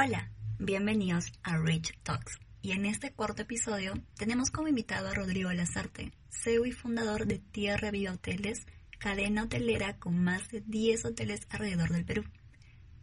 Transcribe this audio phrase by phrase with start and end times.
[0.00, 0.30] Hola,
[0.60, 2.38] bienvenidos a Rich Talks.
[2.62, 7.40] Y en este cuarto episodio tenemos como invitado a Rodrigo Lazarte, CEO y fundador de
[7.40, 8.64] Tierra Viva Hoteles,
[9.00, 12.22] cadena hotelera con más de 10 hoteles alrededor del Perú.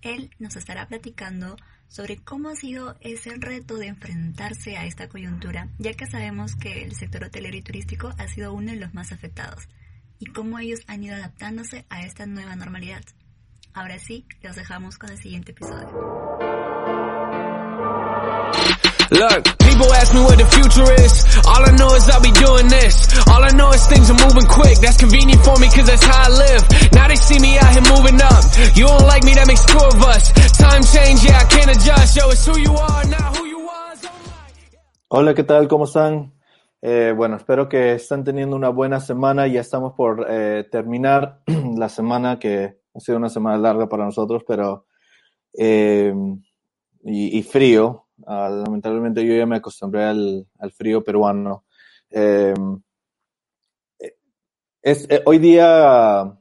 [0.04, 1.58] Él nos estará platicando
[1.90, 6.82] sobre cómo ha sido ese reto de enfrentarse a esta coyuntura, ya que sabemos que
[6.84, 9.68] el sector hotelero y turístico ha sido uno de los más afectados,
[10.18, 13.04] y cómo ellos han ido adaptándose a esta nueva normalidad.
[13.74, 16.75] Ahora sí, los dejamos con el siguiente episodio.
[19.12, 21.14] Look, people ask me what the future is.
[21.46, 23.06] All I know is I'll be doing this.
[23.30, 24.82] All I know is things are moving quick.
[24.82, 26.62] That's convenient for me cause that's how I live.
[26.94, 28.42] Now they see me out here moving up.
[28.74, 30.34] You don't like me, that makes two of us.
[30.58, 32.18] Time change, yeah, I can't adjust.
[32.18, 34.10] Yo, it's who you are, not who you was.
[35.10, 35.68] Hola, ¿qué tal?
[35.68, 36.34] ¿Cómo están?
[36.82, 39.46] Eh, bueno, espero que estén teniendo una buena semana.
[39.46, 41.42] Ya estamos por eh, terminar
[41.78, 44.88] la semana que ha sido una semana larga para nosotros, pero
[45.54, 46.12] eh,
[47.04, 51.66] y, y frío, Uh, lamentablemente yo ya me acostumbré al, al frío peruano.
[52.10, 52.54] Eh,
[54.82, 56.38] es, eh, hoy día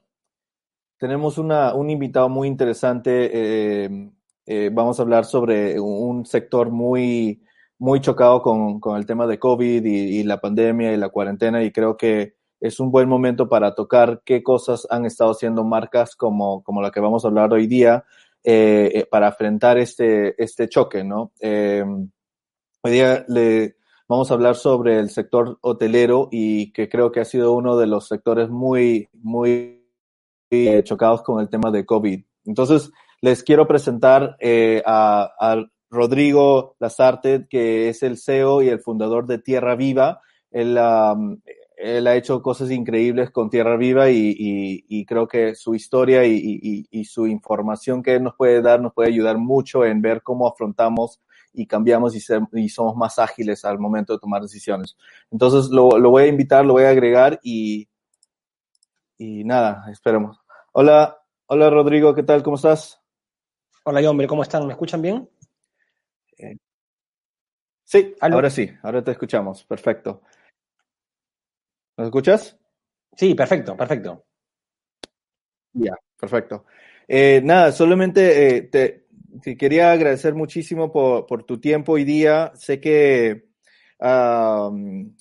[0.99, 3.31] tenemos una, un invitado muy interesante.
[3.33, 4.11] Eh,
[4.47, 7.43] eh, vamos a hablar sobre un sector muy,
[7.79, 11.63] muy chocado con, con el tema de COVID y, y, la pandemia y la cuarentena
[11.63, 16.15] y creo que es un buen momento para tocar qué cosas han estado haciendo marcas
[16.15, 18.05] como, como la que vamos a hablar hoy día
[18.45, 21.33] eh, para enfrentar este, este choque, ¿no?
[21.41, 21.83] Eh,
[22.83, 27.25] hoy día le vamos a hablar sobre el sector hotelero y que creo que ha
[27.25, 29.83] sido uno de los sectores muy, muy
[30.51, 32.23] eh, chocados con el tema de COVID.
[32.45, 38.81] Entonces, les quiero presentar eh, a, a, Rodrigo Lazarte, que es el CEO y el
[38.81, 40.21] fundador de Tierra Viva.
[40.51, 41.41] Él, um,
[41.77, 46.25] él ha hecho cosas increíbles con Tierra Viva y, y, y creo que su historia
[46.25, 50.23] y, y, su información que él nos puede dar nos puede ayudar mucho en ver
[50.23, 51.21] cómo afrontamos
[51.53, 54.97] y cambiamos ser, y, somos más ágiles al momento de tomar decisiones.
[55.31, 57.89] Entonces lo, lo voy a invitar, lo voy a agregar y,
[59.19, 60.39] y nada, esperemos.
[60.73, 62.43] Hola, hola Rodrigo, ¿qué tal?
[62.43, 63.01] ¿Cómo estás?
[63.85, 64.67] Hola, hombre, ¿cómo están?
[64.67, 65.29] ¿Me escuchan bien?
[66.39, 66.57] Eh,
[67.85, 68.37] sí, ¿Aló?
[68.37, 70.23] ahora sí, ahora te escuchamos, perfecto.
[71.97, 72.59] ¿Nos escuchas?
[73.17, 74.25] Sí, perfecto, perfecto.
[75.73, 76.65] Ya, perfecto.
[77.07, 79.07] Eh, nada, solamente eh, te,
[79.43, 82.53] te, quería agradecer muchísimo por, por, tu tiempo hoy día.
[82.55, 83.45] Sé que
[84.01, 85.15] um,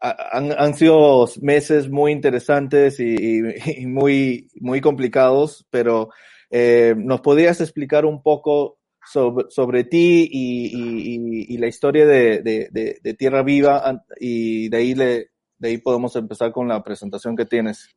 [0.00, 6.10] han, han, sido meses muy interesantes y, y, y muy, muy complicados, pero
[6.50, 12.68] eh, ¿nos podrías explicar un poco sobre, sobre ti y, y, la historia de, de,
[12.70, 15.29] de, de Tierra Viva y de ahí le,
[15.60, 17.94] de ahí podemos empezar con la presentación que tienes.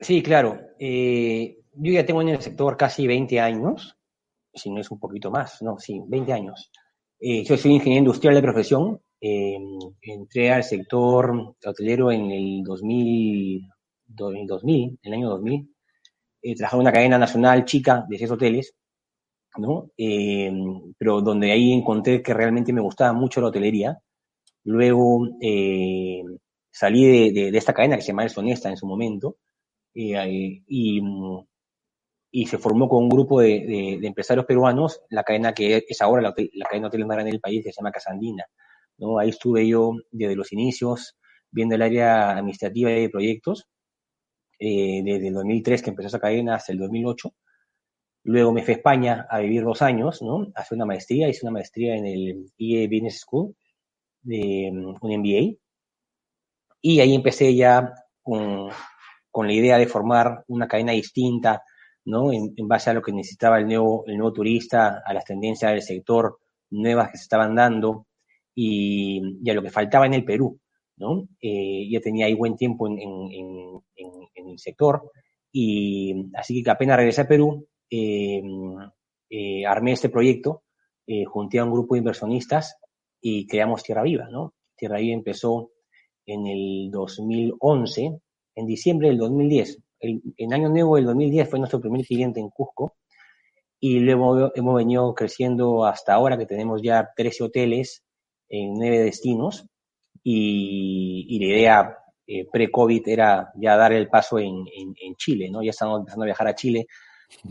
[0.00, 0.60] Sí, claro.
[0.78, 3.96] Eh, yo ya tengo en el sector casi 20 años,
[4.54, 6.70] si no es un poquito más, no, sí, 20 años.
[7.18, 9.00] Eh, yo soy ingeniero industrial de profesión.
[9.20, 9.58] Eh,
[10.02, 13.68] entré al sector hotelero en el 2000,
[14.06, 15.74] 2000 en el año 2000.
[16.42, 18.74] Eh, trabajaba en una cadena nacional chica de seis hoteles,
[19.56, 19.90] ¿no?
[19.96, 20.52] Eh,
[20.96, 23.98] pero donde ahí encontré que realmente me gustaba mucho la hotelería
[24.64, 26.22] Luego eh,
[26.70, 29.36] salí de, de, de, esta cadena que se llama Honesta en su momento
[29.94, 31.00] eh, y,
[32.32, 36.22] y, se formó con un grupo de, de, empresarios peruanos, la cadena que es ahora
[36.22, 38.44] la, la cadena de hoteles más grande del país, que se llama Casandina.
[38.98, 39.18] ¿no?
[39.18, 41.16] Ahí estuve yo desde los inicios
[41.50, 43.68] viendo el área administrativa y de proyectos,
[44.58, 47.32] eh, desde el 2003 que empezó esa cadena hasta el 2008.
[48.24, 50.48] Luego me fui a España a vivir dos años, ¿no?
[50.54, 53.54] Hacer una maestría, hice una maestría en el IE Business School
[54.24, 55.56] de un MBA.
[56.80, 58.68] Y ahí empecé ya con,
[59.30, 61.62] con, la idea de formar una cadena distinta,
[62.04, 62.32] ¿no?
[62.32, 65.72] En, en, base a lo que necesitaba el nuevo, el nuevo turista, a las tendencias
[65.72, 66.38] del sector
[66.70, 68.06] nuevas que se estaban dando
[68.54, 70.58] y, y a lo que faltaba en el Perú,
[70.96, 71.28] ¿no?
[71.40, 75.10] Eh, ya tenía ahí buen tiempo en, en, en, el sector
[75.50, 78.42] y así que apenas regresé a Perú, eh,
[79.30, 80.64] eh, armé este proyecto,
[81.06, 82.76] eh, junté a un grupo de inversionistas
[83.26, 84.52] y creamos Tierra Viva, ¿no?
[84.76, 85.70] Tierra Viva empezó
[86.26, 88.20] en el 2011,
[88.54, 89.78] en diciembre del 2010.
[90.00, 92.96] El, en Año Nuevo del 2010 fue nuestro primer cliente en Cusco
[93.80, 98.04] y luego hemos venido creciendo hasta ahora que tenemos ya 13 hoteles
[98.50, 99.66] en nueve destinos
[100.22, 105.48] y, y la idea eh, pre-COVID era ya dar el paso en, en, en, Chile,
[105.50, 105.62] ¿no?
[105.62, 106.86] Ya estamos empezando a viajar a Chile,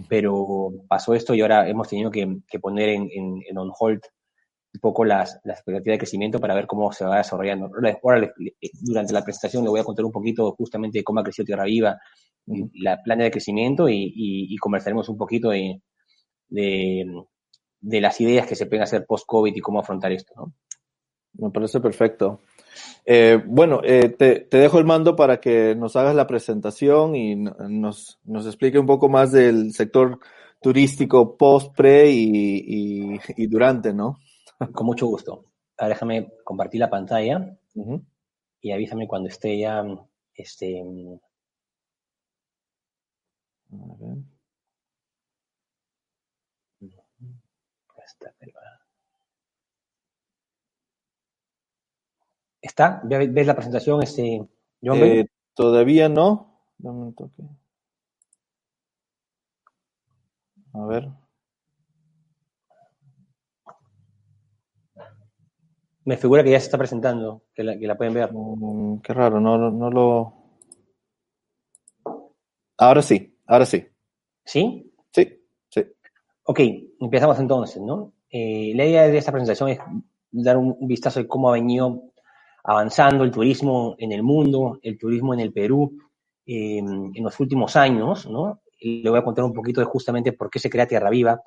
[0.07, 4.01] pero pasó esto y ahora hemos tenido que, que poner en, en, on hold
[4.73, 7.69] un poco las, las expectativas de crecimiento para ver cómo se va desarrollando.
[8.03, 8.33] Ahora,
[8.81, 11.65] durante la presentación le voy a contar un poquito justamente de cómo ha crecido Tierra
[11.65, 11.99] Viva,
[12.81, 15.81] la plana de crecimiento y, y, y conversaremos un poquito de,
[16.49, 17.05] de,
[17.79, 20.33] de, las ideas que se pueden hacer post-COVID y cómo afrontar esto.
[20.35, 20.53] ¿no?
[21.33, 22.41] Me parece perfecto.
[23.05, 27.35] Eh, bueno, eh, te, te, dejo el mando para que nos hagas la presentación y
[27.35, 30.19] nos, nos explique un poco más del sector
[30.61, 34.19] turístico post, pre y, y, y durante, ¿no?
[34.71, 35.45] Con mucho gusto.
[35.77, 38.05] Ahora déjame compartir la pantalla uh -huh.
[38.61, 39.83] y avísame cuando esté ya
[40.35, 40.81] este.
[43.71, 44.17] A ver.
[52.61, 53.01] Está.
[53.03, 54.47] ¿Ves la presentación, este,
[54.81, 56.61] eh, Todavía no.
[56.77, 57.43] Dame un toque.
[60.73, 61.22] A ver.
[66.05, 68.29] Me figura que ya se está presentando, que la, que la pueden ver.
[68.33, 70.33] Mm, qué raro, no, no lo.
[72.77, 73.85] Ahora sí, ahora sí.
[74.43, 74.91] ¿Sí?
[75.11, 75.85] Sí, sí.
[76.43, 76.59] Ok,
[76.99, 78.13] empezamos entonces, ¿no?
[78.29, 79.79] Eh, la idea de esta presentación es
[80.31, 82.11] dar un, vistazo de cómo ha venido
[82.63, 85.97] avanzando el turismo en el mundo, el turismo en el Perú
[86.45, 88.61] eh, en los últimos años, ¿no?
[88.79, 91.41] Le voy a contar un poquito de justamente por qué se crea Tierra Viva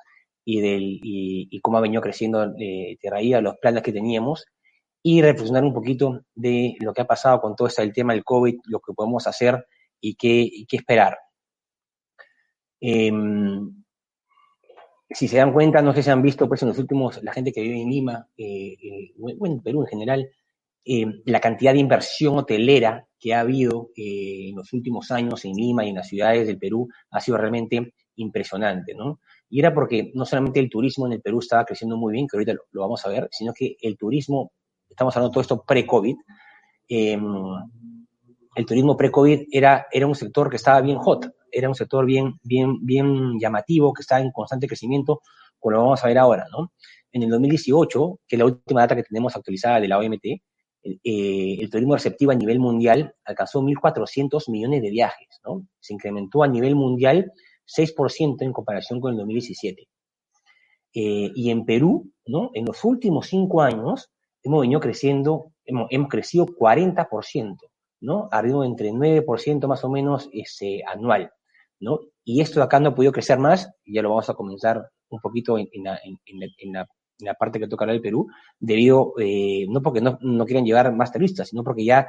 [0.49, 4.45] y, del, y, cómo ha venido creciendo eh, Tierra Viva, los planes que teníamos,
[5.03, 8.23] y reflexionar un poquito de lo que ha pasado con todo esto del tema del
[8.23, 9.65] COVID, lo que podemos hacer
[9.99, 11.17] y qué, qué esperar.
[12.79, 13.11] Eh,
[15.09, 17.51] si se dan cuenta, no sé si han visto, pues en los últimos, la gente
[17.51, 20.29] que vive en Lima, eh, eh, bueno, en Perú en general,
[20.89, 25.51] eh, la cantidad de inversión hotelera que ha habido eh, en los últimos años en
[25.51, 29.19] Lima y en las ciudades del Perú ha sido realmente impresionante, ¿no?
[29.49, 32.37] Y era porque no solamente el turismo en el Perú estaba creciendo muy bien, que
[32.37, 34.51] ahorita lo, vamos a ver, sino que el turismo,
[34.89, 36.15] estamos hablando de todo esto pre-COVID,
[36.89, 37.17] eh,
[38.55, 42.39] el turismo pre-COVID era, era un sector que estaba bien hot, era un sector bien,
[42.43, 45.21] bien, bien llamativo, que estaba en constante crecimiento,
[45.59, 46.71] como lo vamos a ver ahora, ¿no?
[47.11, 50.25] En el 2018, que es la última data que tenemos actualizada de la OMT,
[51.03, 55.67] eh, el turismo receptivo a nivel mundial alcanzó 1.400 millones de viajes, ¿no?
[55.79, 57.31] Se incrementó a nivel mundial
[57.67, 59.87] 6% en comparación con el 2017.
[60.93, 62.49] Eh, y en Perú, ¿no?
[62.53, 64.09] En los últimos cinco años
[64.41, 67.57] hemos venido creciendo, hemos, hemos crecido 40%,
[68.01, 68.29] ¿no?
[68.31, 71.31] A ritmo entre 9% más o menos ese, anual,
[71.79, 71.99] ¿no?
[72.23, 75.57] Y esto acá no ha podido crecer más, ya lo vamos a comenzar un poquito
[75.57, 76.87] en, en, la, en, en la,
[77.19, 78.27] la, parte que toca el Perú,
[78.59, 82.07] debido, eh, no porque no, no quieran llevar más turistas, sino porque ya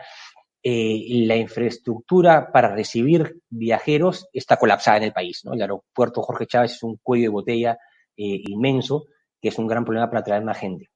[0.63, 5.55] eh, la infraestructura para recibir viajeros está colapsada en el país, ¿no?
[5.55, 7.79] El aeropuerto Jorge Chávez es un cuello de botella
[8.17, 9.05] eh, inmenso,
[9.41, 10.89] que es un gran problema para atraer más gente.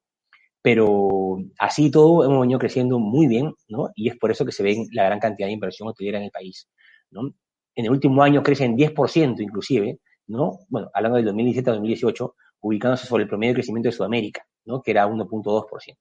[0.60, 3.90] Pero así todo hemos venido creciendo muy bien, ¿no?
[3.94, 6.30] Y es por eso que se ve la gran cantidad de inversión hotelera en el
[6.30, 6.68] país.
[7.12, 10.58] En el último año crece en 10% inclusive, ¿no?
[10.68, 14.82] Bueno, hablando del 2017 a 2018, ubicándose sobre el promedio de crecimiento de Sudamérica, ¿no?
[14.82, 15.96] Que era 1.2%.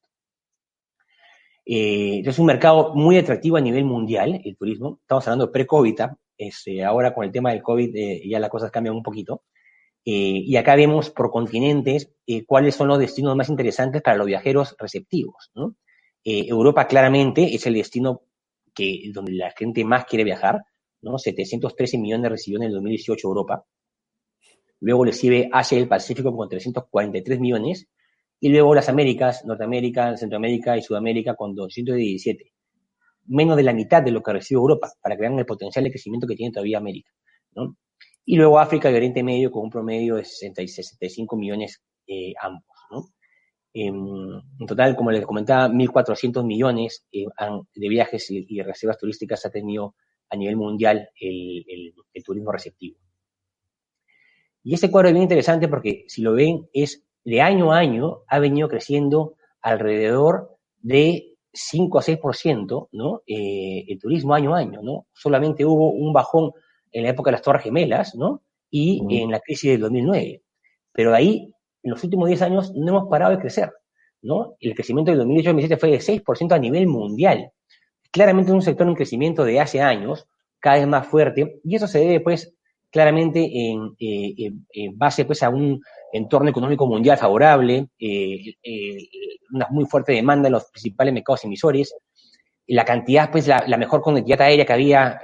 [1.66, 5.00] Eh, es un mercado muy atractivo a nivel mundial, el turismo.
[5.02, 6.02] Estamos hablando pre-COVID,
[6.38, 9.44] este, ahora con el tema del COVID eh, ya las cosas cambian un poquito.
[10.04, 14.26] Eh, y acá vemos por continentes eh, cuáles son los destinos más interesantes para los
[14.26, 15.52] viajeros receptivos.
[15.54, 15.76] ¿no?
[16.24, 18.24] Eh, Europa claramente es el destino
[18.74, 20.64] que, donde la gente más quiere viajar,
[21.02, 21.18] ¿no?
[21.18, 23.66] 713 millones recibió en el 2018 Europa.
[24.80, 25.12] Luego le
[25.52, 27.88] Asia y el Pacífico con 343 millones.
[28.44, 32.52] Y luego las Américas, Norteamérica, Centroamérica y Sudamérica con 217.
[33.28, 35.92] Menos de la mitad de lo que recibe Europa, para que vean el potencial de
[35.92, 37.12] crecimiento que tiene todavía América.
[37.56, 37.78] ¿no?
[38.26, 42.34] Y luego África y Oriente Medio con un promedio de 60 y 65 millones eh,
[42.42, 42.66] ambos.
[42.90, 43.12] ¿no?
[43.76, 47.26] Eh, en total, como les comentaba, 1.400 millones eh,
[47.76, 49.94] de viajes y, reservas turísticas ha tenido
[50.32, 52.98] a nivel mundial el, el, turismo receptivo.
[54.64, 58.20] Y este cuadro es bien interesante porque, si lo ven, es de año a año
[58.28, 63.22] ha venido creciendo alrededor de 5 a 6%, ¿no?
[63.28, 65.08] Eh, el turismo año a año, ¿no?
[65.14, 66.52] Solamente hubo un bajón
[66.92, 68.42] en la época de las Torres Gemelas, ¿no?
[68.70, 69.24] Y uh -huh.
[69.24, 70.42] en la crisis del 2009.
[70.94, 73.72] Pero ahí, en los últimos 10 años, no hemos parado de crecer,
[74.22, 74.56] ¿no?
[74.60, 77.52] El crecimiento del 2018-2017 fue de 6% a nivel mundial.
[78.12, 80.28] Claramente es un sector en crecimiento de hace años,
[80.60, 82.54] cada vez más fuerte, y eso se debe, pues,
[82.92, 85.82] claramente en, en, base pues, a un
[86.14, 87.88] entorno económico mundial favorable,
[89.52, 91.96] una muy fuerte demanda en los principales mercados emisores,
[92.68, 95.22] la cantidad, pues la, mejor conectividad aérea que había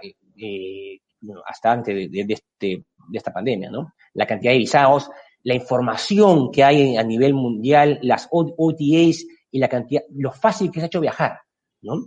[1.45, 3.93] hasta antes de, este, de, esta pandemia, ¿no?
[4.13, 5.09] La cantidad de visados,
[5.43, 10.79] la información que hay a nivel mundial, las OTAs y la cantidad, lo fácil que
[10.79, 11.39] se ha hecho viajar,
[11.81, 12.03] ¿no?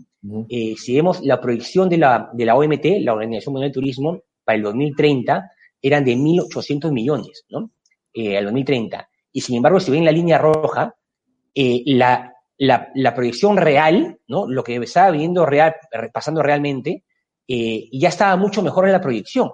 [0.50, 4.20] Eh, si vemos la proyección de la, de la OMT, la Organización Mundial de Turismo,
[4.44, 7.70] para el 2030 eran de 1.800 millones, ¿no?
[8.12, 9.08] Eh, al 2030.
[9.32, 10.94] Y sin embargo, si ven la línea roja,
[11.54, 14.48] eh, la, la, proyección real, ¿no?
[14.48, 15.74] Lo que estaba viendo real,
[16.12, 17.04] pasando realmente,
[17.48, 19.50] eh, ya estaba mucho mejor en la proyección,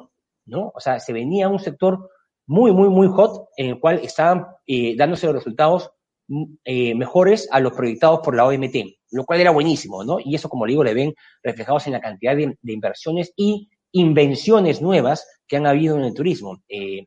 [0.46, 0.72] ¿no?
[0.74, 2.10] O sea, se venía un sector
[2.46, 5.90] muy, muy, muy hot en el cual estaban eh, dándose los resultados
[6.28, 8.76] mm, eh, mejores a los proyectados por la OMT,
[9.12, 10.18] lo cual era buenísimo, ¿no?
[10.22, 14.82] Y eso, como le digo, le ven reflejados en la cantidad de, inversiones y invenciones
[14.82, 16.62] nuevas que han habido en el turismo.
[16.68, 17.06] Eh,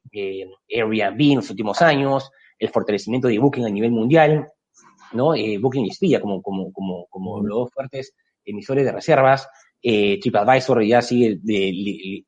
[0.70, 4.48] Airbnb en los últimos años, el fortalecimiento de Booking a nivel mundial,
[5.14, 5.34] ¿no?
[5.62, 8.14] Booking y Spilla como, como, como, como los fuertes
[8.46, 9.48] emisores de reservas,
[9.82, 11.40] eh, TripAdvisor ya sigue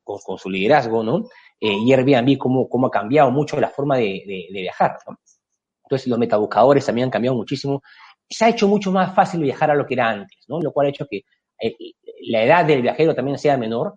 [0.03, 1.25] con, su liderazgo, ¿no?
[1.60, 5.18] Eh, y Airbnb cómo, cómo ha cambiado mucho la forma de, viajar, ¿no?
[5.84, 7.82] Entonces los metabuscadores también han cambiado muchísimo.
[8.30, 10.62] Se ha hecho mucho más fácil viajar a lo que era antes, ¿no?
[10.62, 11.24] Lo cual ha hecho que
[11.62, 11.75] eh,
[12.27, 13.96] la edad del viajero también sea menor,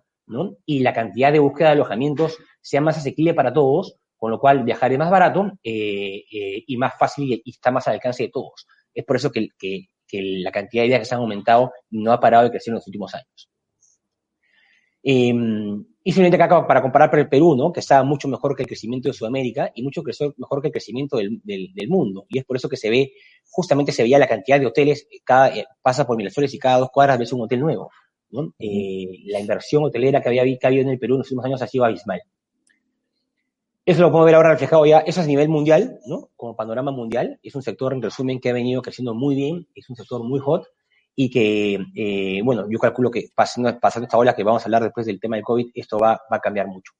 [0.65, 4.63] Y la cantidad de búsqueda de alojamientos sea más asequible para todos, con lo cual
[4.63, 8.67] viajar es más barato eh, y más fácil y, está más al alcance de todos.
[8.93, 9.49] Es por eso que,
[10.11, 13.49] la cantidad de viajes han aumentado no ha parado de crecer en los últimos años.
[15.03, 17.71] Em, y simplemente acá para comparar con el Perú, ¿no?
[17.71, 20.03] que está mucho mejor que el crecimiento de Sudamérica y mucho
[20.37, 21.41] mejor que el crecimiento del,
[21.87, 22.25] mundo.
[22.29, 23.13] Y es por eso que se ve,
[23.49, 26.89] justamente se veía la cantidad de hoteles, cada, eh, pasa por Miraflores y cada dos
[26.91, 27.91] cuadras ves un hotel nuevo.
[28.29, 28.53] ¿No?
[28.59, 31.67] Eh, la inversión hotelera que había, había en el Perú en los últimos años ha
[31.67, 32.21] sido abismal.
[33.85, 36.29] Eso lo podemos ver ahora reflejado ya, eso es a nivel mundial, ¿no?
[36.35, 37.39] Como panorama mundial.
[37.43, 40.39] Es un sector, en resumen, que ha venido creciendo muy bien, es un sector muy
[40.39, 40.65] hot
[41.15, 44.83] y que, eh, bueno, yo calculo que pasando, pasando esta ola que vamos a hablar
[44.83, 46.93] después del tema del COVID, esto va, va a cambiar mucho.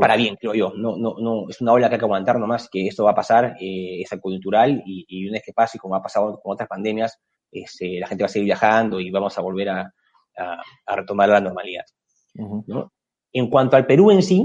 [0.00, 0.72] Para bien, creo yo.
[0.74, 3.14] No, no, no, es una ola que hay que aguantar nomás, que esto va a
[3.14, 6.68] pasar, eh, es coyuntural y, y, una vez que pase, como ha pasado con otras
[6.68, 7.18] pandemias,
[7.52, 9.94] este, la gente va a seguir viajando y vamos a volver a,
[10.36, 11.84] a, retomar la normalidad.
[12.34, 12.92] ¿no?
[13.32, 14.44] En cuanto al Perú en sí,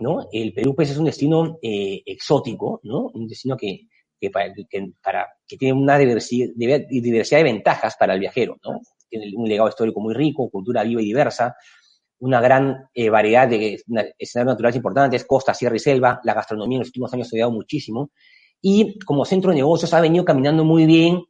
[0.00, 0.28] ¿no?
[0.32, 3.10] El Perú pues es un destino eh, exótico, ¿no?
[3.14, 3.88] Un destino que,
[4.20, 8.80] que, para, que, tiene una diversidad, diversidad de ventajas para el viajero, ¿no?
[9.08, 11.56] Tiene un legado histórico muy rico, cultura viva y diversa,
[12.18, 13.82] una gran eh, variedad de
[14.18, 17.52] escenarios naturales importantes, costa, sierra y selva, la gastronomía en los últimos años ha ayudado
[17.52, 18.10] muchísimo,
[18.60, 21.22] y como centro de negocios ha venido caminando muy bien,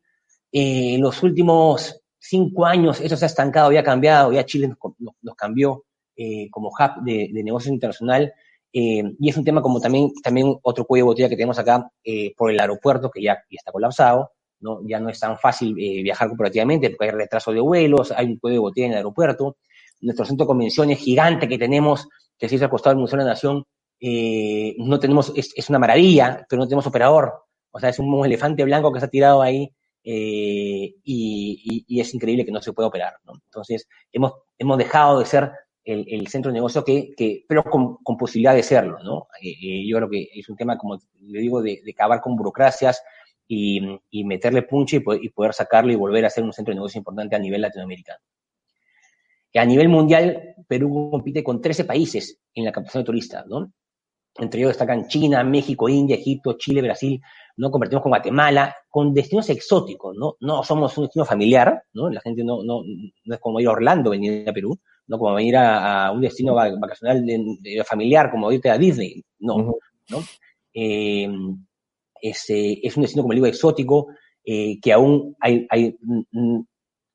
[0.52, 4.68] eh, en los últimos cinco años eso se ha estancado, ya ha cambiado, ya Chile
[4.68, 5.84] nos, cambió
[6.50, 8.32] como hub de, de negocios internacional,
[8.78, 11.90] eh, y es un tema como también, también otro cuello de botella que tenemos acá
[12.04, 14.80] eh, por el aeropuerto, que ya, está colapsado, ¿no?
[14.86, 18.38] Ya no es tan fácil eh, viajar corporativamente porque hay retraso de vuelos, hay un
[18.38, 19.56] cuello de botella en el aeropuerto.
[20.02, 22.06] Nuestro centro de convenciones gigante que tenemos,
[22.38, 23.64] que se hizo al costado del Museo de la Nación,
[24.78, 27.32] no tenemos, es, una maravilla, pero no tenemos operador.
[27.70, 29.72] O sea, es un elefante blanco que ha tirado ahí
[30.08, 33.14] y, y, es increíble que no se pueda operar.
[33.46, 35.50] Entonces, hemos, hemos dejado de ser
[35.86, 39.28] el, centro de negocio, que, pero con, posibilidad de serlo, ¿no?
[39.40, 43.02] Eh, eh, yo creo que es un tema, como le digo, de, acabar con burocracias
[43.46, 43.80] y,
[44.24, 46.98] meterle punche y poder, y poder, sacarlo y volver a ser un centro de negocio
[46.98, 48.18] importante a nivel latinoamericano.
[49.54, 53.72] A nivel mundial, Perú compite con 13 países en la captación de turistas, ¿no?
[54.38, 57.20] Entre ellos destacan China, México, India, Egipto, Chile, Brasil,
[57.56, 57.70] ¿no?
[57.70, 60.36] Convertimos con Guatemala, con destinos exóticos, ¿no?
[60.40, 62.10] No somos un destino familiar, ¿no?
[62.10, 62.82] La gente no, no,
[63.24, 66.54] no es como ir a Orlando venir a Perú, no como venir a, un destino
[66.54, 69.76] vacacional de, familiar, como irte a Disney, no,
[70.08, 70.22] ¿no?
[70.74, 71.28] Eh,
[72.20, 74.08] es, es, un destino, como digo, exótico,
[74.44, 76.60] eh, que aún hay, hay, mm,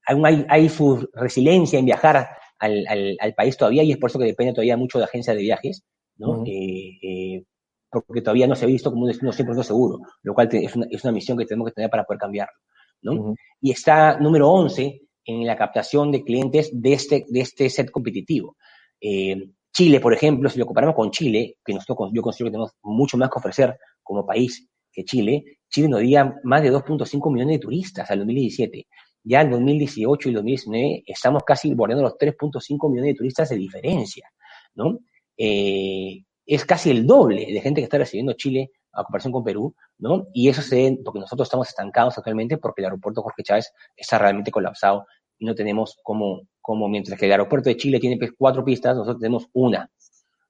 [0.07, 2.85] aún hay, hay, su resiliencia en viajar al,
[3.19, 5.83] al, país todavía y es por eso que depende todavía mucho de agencias de viajes,
[6.21, 6.43] ¿no?
[6.45, 7.43] Eh,
[7.89, 10.87] porque todavía no se ha visto como un destino 100% seguro, lo cual es una,
[10.89, 12.53] es una misión que tenemos que tener para poder cambiarlo,
[13.01, 13.35] ¿no?
[13.59, 18.55] Y está número 11 en la captación de clientes de este, de este set competitivo.
[19.01, 22.71] Eh, Chile, por ejemplo, si lo comparamos con Chile, que nosotros yo considero que tenemos
[22.83, 27.55] mucho más que ofrecer como país que Chile, Chile nos dio más de 2.5 millones
[27.55, 28.87] de turistas al 2017.
[29.23, 34.29] Ya en 2018 y 2019 estamos casi bordeando los 3.5 millones de turistas de diferencia,
[34.75, 34.99] ¿no?
[35.43, 39.73] Eh, es casi el doble de gente que está recibiendo Chile a comparación con Perú,
[39.97, 40.27] ¿no?
[40.33, 44.19] Y eso se ve porque nosotros estamos estancados actualmente porque el aeropuerto Jorge Chávez está
[44.19, 45.07] realmente colapsado
[45.39, 48.95] y no tenemos como, como mientras que el aeropuerto de Chile tiene pues, cuatro pistas,
[48.95, 49.89] nosotros tenemos una,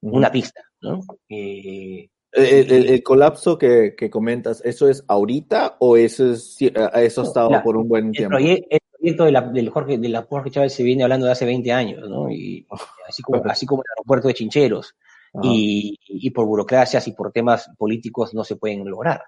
[0.02, 1.00] una pista, ¿no?
[1.30, 7.64] Eh, el, colapso que, que, comentas, ¿eso es ahorita o eso, es, eso ha estado
[7.64, 8.38] por un buen tiempo?
[8.38, 11.46] el proyecto de la, del Jorge, de la Jorge Chávez se viene hablando de hace
[11.46, 12.30] 20 años, ¿no?
[12.30, 12.66] Y,
[13.08, 14.96] así, como, así como el aeropuerto de Chincheros.
[15.42, 19.22] Y, y, por burocracias y por temas políticos no se pueden lograr.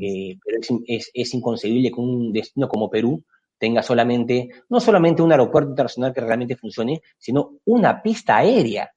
[0.00, 3.22] Eh, pero es, es, es, inconcebible que un destino como Perú
[3.58, 8.92] tenga solamente, no solamente un aeropuerto internacional que realmente funcione, sino una pista aérea.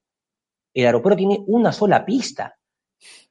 [0.73, 2.55] El aeropuerto tiene una sola pista.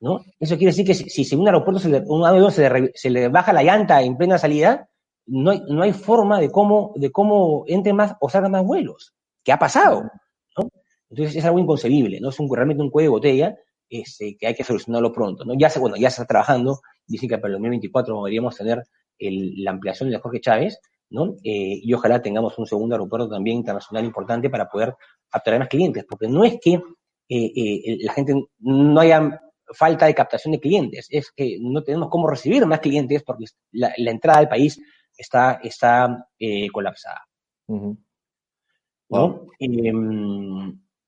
[0.00, 0.24] ¿no?
[0.40, 3.08] Eso quiere decir que si, si un aeropuerto se le, un avión se le, se
[3.08, 4.88] le, baja la llanta en plena salida,
[5.26, 9.14] no hay, no hay forma de cómo, de cómo entre más o salgan más vuelos.
[9.44, 10.10] ¿Qué ha pasado?
[10.56, 10.68] ¿no?
[11.10, 12.30] Entonces es algo inconcebible, ¿no?
[12.30, 13.56] Es un, realmente un cuello de botella
[13.88, 15.54] este, que hay que solucionarlo pronto, ¿no?
[15.56, 18.82] Ya se, bueno, ya se está trabajando, dicen que para el 2024 deberíamos tener
[19.18, 20.80] el, la ampliación de Jorge Chávez,
[21.10, 21.36] ¿no?
[21.44, 24.94] Eh, y ojalá tengamos un segundo aeropuerto también internacional importante para poder
[25.30, 26.82] atraer más clientes, porque no es que eh,
[27.28, 29.40] eh, la gente no haya
[29.72, 33.92] falta de captación de clientes, es que no tenemos cómo recibir más clientes porque la,
[33.96, 34.80] la entrada al país
[35.16, 37.22] está, está eh, colapsada.
[37.66, 37.96] Uh -huh.
[39.08, 39.46] ¿No?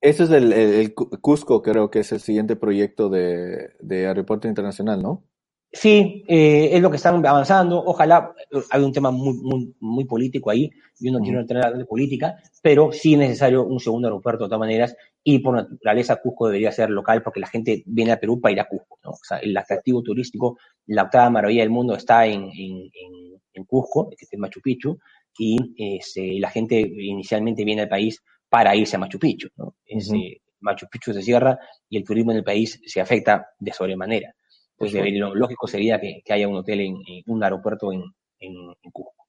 [0.01, 5.03] Ese es el, el, Cusco, creo que es el siguiente proyecto de, de aeropuerto internacional,
[5.03, 5.25] ¿no?
[5.71, 7.83] Sí, eh, es lo que están avanzando.
[7.85, 8.33] Ojalá,
[8.71, 10.71] hay un tema muy, muy, muy político ahí.
[10.99, 11.25] Yo no uh -huh.
[11.25, 14.97] quiero entrar de política, pero sí es necesario un segundo aeropuerto de todas maneras.
[15.23, 18.61] Y por naturaleza, Cusco debería ser local porque la gente viene a Perú para ir
[18.61, 18.98] a Cusco.
[19.09, 19.15] ¿No?
[19.15, 23.65] O sea, el atractivo turístico, la octava maravilla del mundo está en, en, en, en
[23.65, 24.99] Cusco, que es en Machu Picchu,
[25.39, 25.57] y
[25.97, 29.49] este, la gente inicialmente viene al país para irse a Machu Picchu.
[29.57, 29.75] ¿no?
[29.85, 30.41] Ese, uh -huh.
[30.61, 34.35] Machu Picchu se cierra y el turismo en el país se afecta de sobremanera.
[34.77, 38.03] Pues lo lógico sería que, que haya un hotel en, en un aeropuerto en,
[38.41, 39.27] en, en, Cusco.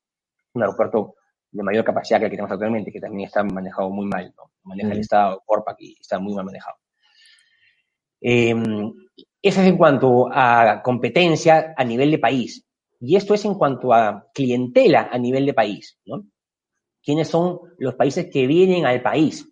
[0.54, 1.16] Un aeropuerto
[1.52, 4.34] de mayor capacidad que el que tenemos actualmente, que también está manejado muy mal.
[4.38, 4.44] ¿no?
[4.64, 4.96] Maneja uh -huh.
[4.96, 6.78] el Estado, Corpac, y está muy mal manejado.
[8.22, 8.54] Eh,
[9.42, 12.66] eso es en cuanto a competencia a nivel de país.
[13.00, 15.98] Y esto es en cuanto a clientela a nivel de país.
[16.06, 16.26] ¿no?
[17.04, 19.48] quiénes son los países que vienen al país,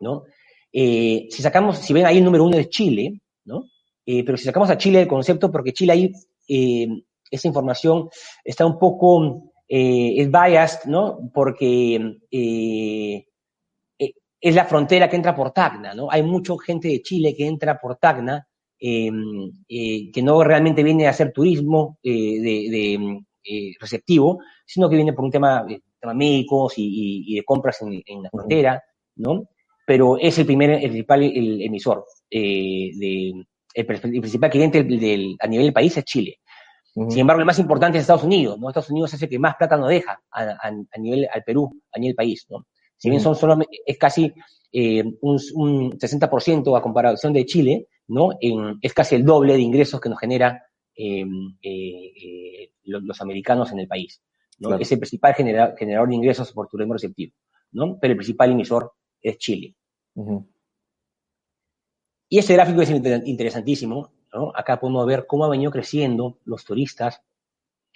[0.00, 0.24] ¿no?
[0.72, 3.64] Eh, si sacamos, si ven ahí el número uno es Chile, ¿no?
[4.04, 6.12] Eh, pero si sacamos a Chile del concepto, porque Chile ahí,
[6.48, 6.88] eh,
[7.30, 8.08] esa información
[8.44, 11.30] está un poco, eh, es biased, ¿no?
[11.32, 13.26] Porque eh,
[14.40, 16.10] es la frontera que entra por Tacna, ¿no?
[16.10, 18.46] Hay mucha gente de Chile que entra por Tacna,
[18.82, 25.30] que no realmente viene a hacer turismo de, de receptivo, sino que viene por un
[25.30, 25.64] tema
[26.02, 28.82] temas médicos y, y, y, de compras en, en la frontera,
[29.16, 29.48] ¿no?
[29.86, 33.28] Pero es el primer, el principal el emisor, eh, de,
[33.74, 36.38] el, el, principal cliente del, del, a nivel del país es Chile.
[36.94, 37.10] Uh -huh.
[37.10, 38.68] Sin embargo, el más importante es Estados Unidos, ¿no?
[38.68, 41.70] Estados Unidos es el que más plata nos deja a, a, a nivel, al Perú,
[41.92, 42.66] a nivel país, ¿no?
[42.96, 44.32] Si bien son solo, es casi
[44.72, 48.30] eh, un, un 60% a comparación de Chile, ¿no?
[48.40, 50.62] En, es casi el doble de ingresos que nos genera
[50.94, 51.24] eh,
[51.62, 54.22] eh, los, los americanos en el país.
[54.58, 54.68] ¿no?
[54.68, 54.82] Claro.
[54.82, 57.34] Es el principal genera, generador de ingresos por turismo receptivo,
[57.72, 57.98] ¿no?
[57.98, 59.74] Pero el principal emisor es Chile.
[60.14, 60.46] Uh -huh.
[62.28, 64.52] Y este gráfico es interesantísimo, ¿no?
[64.54, 67.22] Acá podemos ver cómo ha venido creciendo los turistas,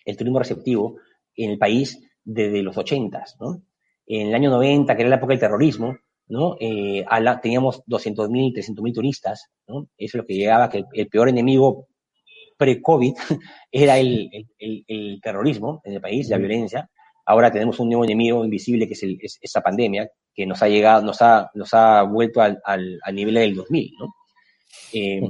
[0.04, 0.96] el turismo receptivo
[1.34, 3.62] en el país desde los 80, ¿no?
[4.06, 6.56] En el año 90, que era la época del terrorismo, ¿no?
[6.60, 9.88] Eh, la, teníamos 200.000, 300.000 turistas, ¿no?
[9.96, 11.86] Eso es lo que llegaba, que el, el peor enemigo
[12.56, 13.14] pre-COVID
[13.72, 16.88] era el, el, el, terrorismo en el país, la violencia.
[17.24, 20.68] Ahora tenemos un nuevo enemigo invisible que es, el, es esa pandemia que nos ha
[20.68, 24.14] llegado, nos ha, nos ha vuelto al, al, al nivel del 2000, ¿no?
[24.92, 25.20] Eh,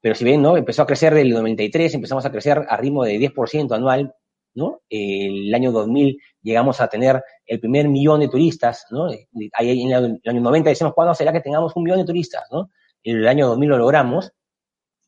[0.00, 0.56] pero si ven, ¿no?
[0.56, 4.14] Empezó a crecer del 93, empezamos a crecer a ritmo de 10% anual,
[4.54, 4.80] ¿no?
[4.88, 9.08] El año 2000 llegamos a tener el primer millón de turistas, ¿no?
[9.52, 12.70] Ahí en el año 90 decimos, ¿cuándo será que tengamos un millón de turistas, ¿no?
[13.02, 14.32] En el año 2000 lo logramos,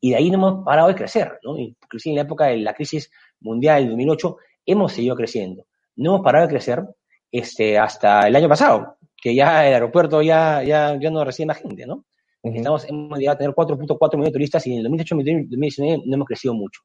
[0.01, 1.59] y de ahí no hemos parado de crecer, ¿no?
[1.59, 5.67] Inclusive en la época de la crisis mundial del 2008 hemos seguido creciendo.
[5.97, 6.85] No hemos parado de crecer
[7.31, 11.59] este, hasta el año pasado, que ya el aeropuerto ya, ya, ya no recibe más
[11.59, 12.05] gente, ¿no?
[12.43, 12.57] Uh -huh.
[12.57, 16.29] Estamos, hemos llegado a tener 4.4 millones de turistas y en el 2018-2019 no hemos
[16.29, 16.83] crecido mucho,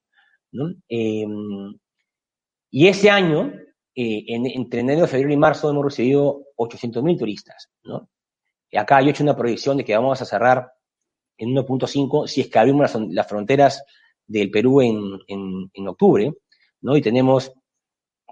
[0.52, 0.74] ¿no?
[0.90, 1.26] Eh,
[2.72, 3.54] y este año,
[3.94, 8.10] eh, en, entre enero, febrero y marzo hemos recibido 800.000 turistas, ¿no?
[8.72, 10.72] Y acá yo he hecho una proyección de que vamos a cerrar
[11.38, 13.84] en 1.5 si es que abrimos las, las, fronteras
[14.26, 16.34] del Perú en, en, en, octubre,
[16.80, 16.96] ¿no?
[16.96, 17.52] Y tenemos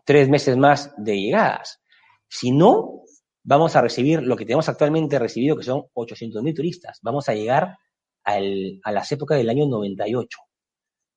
[0.05, 1.81] tres meses más de llegadas.
[2.29, 3.03] Si no,
[3.43, 6.99] vamos a recibir lo que tenemos actualmente recibido, que son 800 mil turistas.
[7.01, 7.77] Vamos a llegar
[8.23, 10.39] al, a las épocas del año 98.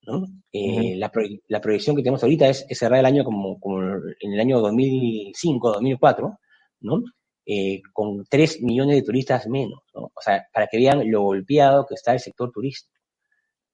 [0.02, 0.18] ¿No?
[0.18, 0.42] Uh -huh.
[0.52, 1.10] eh, la,
[1.48, 4.60] la, proyección que tenemos ahorita es, es, cerrar el año como, como en el año
[4.60, 6.38] 2005, 2004,
[6.80, 7.02] ¿no?
[7.44, 10.12] eh, con 3 millones de turistas menos, ¿no?
[10.14, 12.92] O sea, para que vean lo golpeado que está el sector turístico.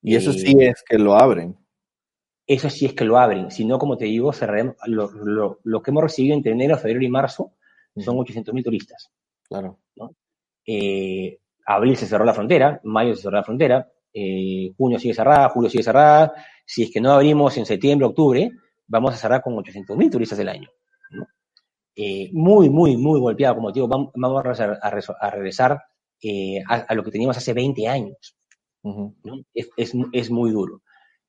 [0.02, 1.56] Y eso sí es que lo abren.
[2.46, 3.50] Eso sí es que lo abren.
[3.50, 4.30] Si no, como te digo,
[4.86, 7.52] lo, lo, lo, que hemos recibido entre enero, febrero y marzo
[7.96, 9.10] son 800.000 turistas.
[9.42, 9.80] Claro.
[9.96, 10.14] ¿no?
[10.64, 15.48] Eh, abril se cerró la frontera, mayo se cerró la frontera, eh, junio sigue cerrada,
[15.50, 16.32] julio sigue cerrada.
[16.66, 18.50] Si es que no abrimos en septiembre, octubre,
[18.86, 20.68] vamos a cerrar con 800.000 turistas del año.
[21.10, 21.26] ¿no?
[21.94, 25.82] Eh, muy, muy, muy golpeado, como digo, vamos, vamos a, a, regresar
[26.22, 28.36] eh, a, a, lo que teníamos hace 20 años.
[28.82, 29.44] Uh -huh.
[29.54, 30.82] es, es, es, muy duro.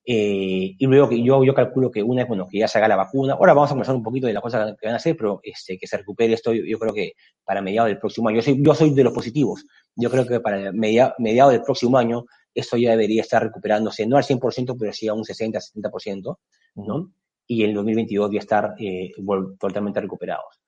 [0.05, 2.87] Eh, y luego que yo, yo calculo que una es, bueno, que ya se haga
[2.87, 3.33] la vacuna.
[3.33, 5.77] Ahora vamos a conversar un poquito de las cosas que van a hacer, pero este,
[5.77, 8.37] que se recupere esto, yo, yo creo que para mediados del próximo año.
[8.37, 9.65] Yo soy, yo soy de los positivos.
[9.95, 14.17] Yo creo que para mediados media del próximo año esto ya debería estar recuperándose, no
[14.17, 16.37] al 100%, pero sí a un 60-70%,
[16.75, 17.13] ¿no?
[17.47, 19.11] Y en el 2022 ya estar eh,
[19.59, 20.61] totalmente recuperados.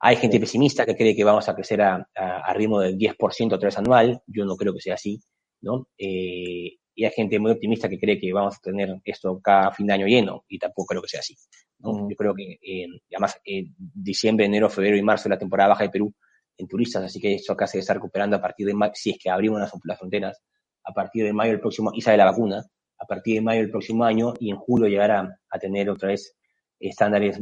[0.00, 3.52] Hay gente pesimista que cree que vamos a crecer a, a, a ritmo del 10%
[3.54, 4.20] otra vez anual.
[4.26, 5.20] Yo no creo que sea así,
[5.60, 5.88] ¿no?
[5.96, 9.86] Eh, y hay gente muy optimista que cree que vamos a tener esto cada fin
[9.86, 11.36] de año lleno, y tampoco creo que sea así.
[11.78, 15.84] Yo creo que, eh, además, eh, diciembre, enero, febrero y marzo es la temporada baja
[15.84, 16.14] de Perú
[16.56, 19.30] en turistas, así que esto acá se está recuperando a partir de si es que
[19.30, 20.40] abrimos las, las fronteras,
[20.84, 22.64] a partir de mayo del próximo, y sale la vacuna,
[22.98, 26.36] a partir de mayo del próximo año, y en julio llegará a tener otra vez
[26.78, 27.40] estándares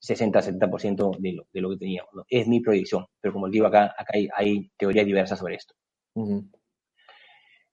[0.00, 2.12] 60-70% de lo, de lo que teníamos.
[2.14, 2.24] ¿no?
[2.28, 5.74] Es mi proyección, pero como digo, acá, acá hay, hay teorías diversas sobre esto.
[6.14, 6.50] Uh -huh.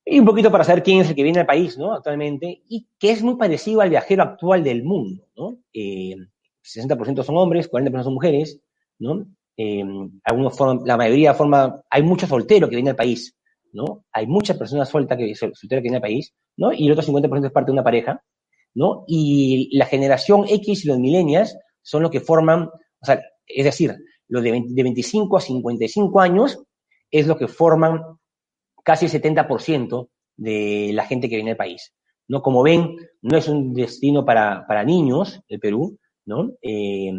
[0.05, 1.93] Y un poquito para saber quién es el que viene al país, ¿no?
[1.93, 5.59] Actualmente, y que es muy parecido al viajero actual del mundo, ¿no?
[5.71, 6.15] Eh,
[6.63, 8.59] 60% son hombres, 40% son mujeres,
[8.97, 9.27] ¿no?
[9.55, 9.83] Eh,
[10.23, 13.37] algunos forman, la mayoría forma, hay muchos solteros que vienen al país,
[13.73, 14.05] ¿no?
[14.11, 16.71] Hay muchas personas sueltas que, solteras que vienen al país, ¿no?
[16.73, 18.23] Y el otro 50% es parte de una pareja,
[18.73, 19.03] ¿no?
[19.07, 23.95] Y la generación X y los millennials son los que forman, o sea, es decir,
[24.27, 26.63] los de, 20, de 25 a 55 años
[27.09, 28.01] es lo que forman
[28.83, 31.93] casi el 70% de la gente que viene al país.
[32.29, 32.41] ¿no?
[32.41, 36.51] Como ven, no es un destino para, para niños, el Perú, ¿no?
[36.61, 37.11] Eh,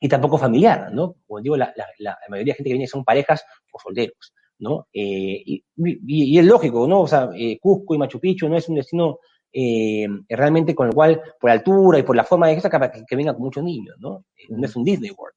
[0.00, 1.16] y tampoco familiar, ¿no?
[1.26, 4.88] Como digo, la, la, la, mayoría de gente que viene son parejas o solteros, ¿no?
[4.92, 7.02] Eh, y, y, y, es lógico, ¿no?
[7.02, 9.18] O sea, eh, Cusco y Machu Picchu no es un destino
[9.52, 13.16] eh, realmente con el cual, por altura y por la forma de esta, que, que
[13.16, 14.24] venga con muchos niños, ¿no?
[14.48, 15.34] No es un Disney World.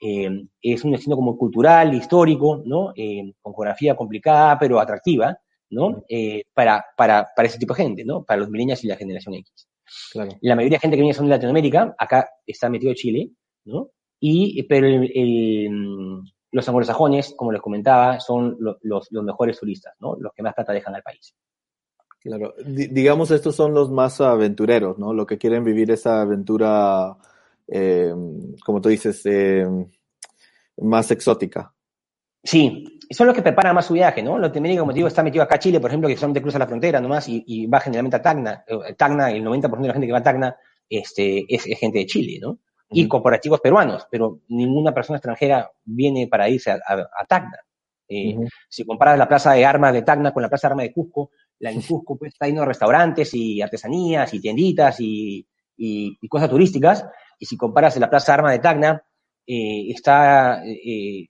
[0.00, 2.92] Eh, es un destino como cultural, histórico, ¿no?
[2.96, 5.38] Eh, con geografía complicada, pero atractiva,
[5.70, 6.02] ¿no?
[6.08, 8.24] Eh, para, para, para ese tipo de gente, ¿no?
[8.24, 9.68] Para los millennials y la generación X.
[10.12, 10.30] Claro.
[10.40, 13.30] La mayoría de gente que viene son de Latinoamérica, acá está metido Chile,
[13.66, 13.90] ¿no?
[14.18, 19.94] Y, pero el, el, los anglosajones, como les comentaba, son lo, los, los mejores turistas,
[20.00, 20.16] ¿no?
[20.16, 21.34] Los que más plata dejan al país.
[22.20, 25.14] Claro, D digamos, estos son los más aventureros, ¿no?
[25.14, 27.16] Los que quieren vivir esa aventura
[27.70, 28.12] eh,
[28.64, 29.66] como tú dices, eh,
[30.78, 31.72] más exótica.
[32.42, 34.38] Sí, son los que preparan más su viaje, ¿no?
[34.38, 37.00] Latinoamérica, como te digo, está metido acá Chile, por ejemplo, que solamente cruza la frontera
[37.00, 38.64] nomás y, y va generalmente a Tacna.
[38.66, 40.56] Eh, Tacna, el 90% de la gente que va a Tacna
[40.88, 42.58] este, es, es gente de Chile, ¿no?
[42.92, 47.58] Y corporativos peruanos, pero ninguna persona extranjera viene para irse a, a, a Tacna.
[48.08, 48.48] Eh, uh -huh.
[48.68, 51.30] Si comparas la plaza de armas de Tacna con la plaza de armas de Cusco,
[51.60, 56.28] la en Cusco pues, está lleno de restaurantes y artesanías y tienditas y, y, y
[56.28, 57.06] cosas turísticas,
[57.38, 59.02] y si comparas la Plaza Arma de Tacna,
[59.46, 61.28] eh, está eh,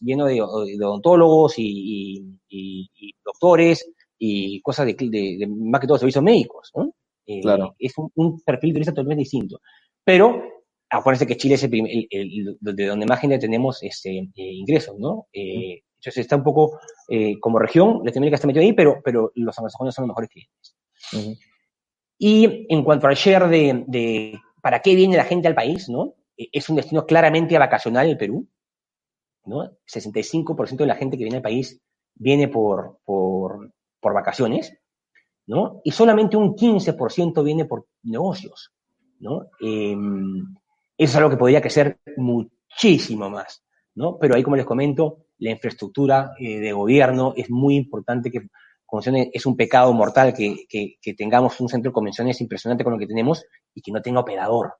[0.00, 5.98] lleno de, de, odontólogos y, y, doctores y cosas de, de, de, más que todo
[5.98, 6.92] servicios médicos, ¿no?
[7.26, 7.74] Eh, claro.
[7.78, 9.60] Es un, un, perfil turista totalmente distinto.
[10.04, 10.42] Pero
[10.90, 15.26] acuérdense que Chile es el, el, el, de donde más gente tenemos este, ingresos, ¿no?
[15.32, 16.78] Eh, entonces está un poco
[17.40, 20.76] como región, Latinoamérica está metido ahí, pero, pero los anglosajones son los mejores clientes.
[21.12, 21.38] Uh -huh.
[22.18, 26.14] Y en cuanto al share de, de para qué viene la gente al país, ¿no?
[26.36, 28.48] E, es un destino claramente vacacional el Perú,
[29.44, 29.70] ¿no?
[29.86, 31.80] 65% de la gente que viene al país
[32.14, 34.76] viene por, por, por vacaciones,
[35.46, 35.80] ¿no?
[35.84, 38.72] Y solamente un 15% viene por negocios,
[39.20, 39.46] ¿no?
[39.60, 39.96] Eh,
[40.98, 44.18] eso es algo que podría crecer muchísimo más, ¿no?
[44.18, 48.48] Pero ahí, como les comento, la infraestructura eh, de gobierno es muy importante que
[48.84, 52.98] convenciones es un pecado mortal que, que, tengamos un centro de convenciones impresionante con lo
[52.98, 54.74] que tenemos y que no tenga operador.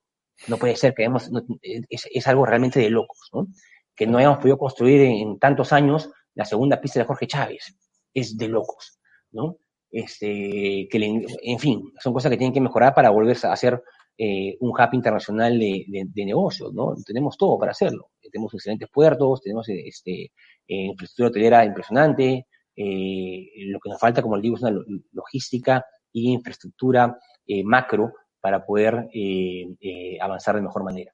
[0.48, 3.46] No puede ser que no, es, es, algo realmente de locos, ¿no?
[3.94, 7.76] Que no hayamos podido construir en, tantos años la segunda pista de Jorge Chávez.
[8.14, 8.98] Es de locos,
[9.30, 9.58] ¿no?
[9.90, 13.82] Este, que en fin, son cosas que tienen que mejorar para volverse a hacer
[14.18, 16.94] eh, un hub internacional de, negocios, ¿no?
[17.06, 18.10] Tenemos todo para hacerlo.
[18.20, 20.30] Tenemos excelentes puertos, tenemos este, eh,
[20.66, 24.80] infraestructura hotelera impresionante, eh, lo que nos falta, como les digo, es una
[25.12, 31.12] logística y infraestructura eh, macro para poder eh, eh, avanzar de mejor manera.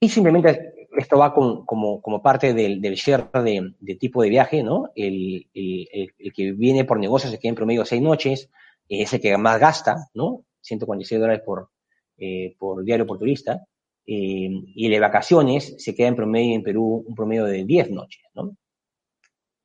[0.00, 4.90] Y simplemente esto va como, parte del, del share de, tipo de viaje, ¿no?
[4.94, 8.50] El, el, que viene por negocio se queda en promedio seis noches,
[8.88, 10.44] es el que más gasta, ¿no?
[10.66, 11.70] 146 dólares por,
[12.18, 13.66] eh, por diario por turista.
[14.06, 17.90] Eh, y el de vacaciones se queda en promedio en Perú un promedio de 10
[17.90, 18.56] noches, ¿no?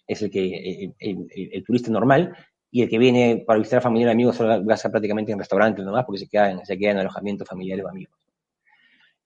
[0.07, 2.35] Es el que el, el, turista normal
[2.71, 5.85] y el que viene para visitar a familia y amigos solo gasta prácticamente en restaurantes
[5.85, 8.21] nomás porque se queda en, se queda en alojamiento familiares o amigos.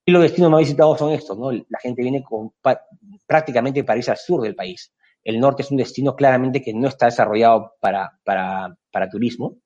[0.04, 1.50] Y los destinos más visitados son estos, ¿no?
[1.50, 2.52] La gente viene con,
[3.26, 4.92] prácticamente para irse al sur del país.
[5.24, 9.56] El norte es un destino claramente que no está desarrollado para, para, para turismo,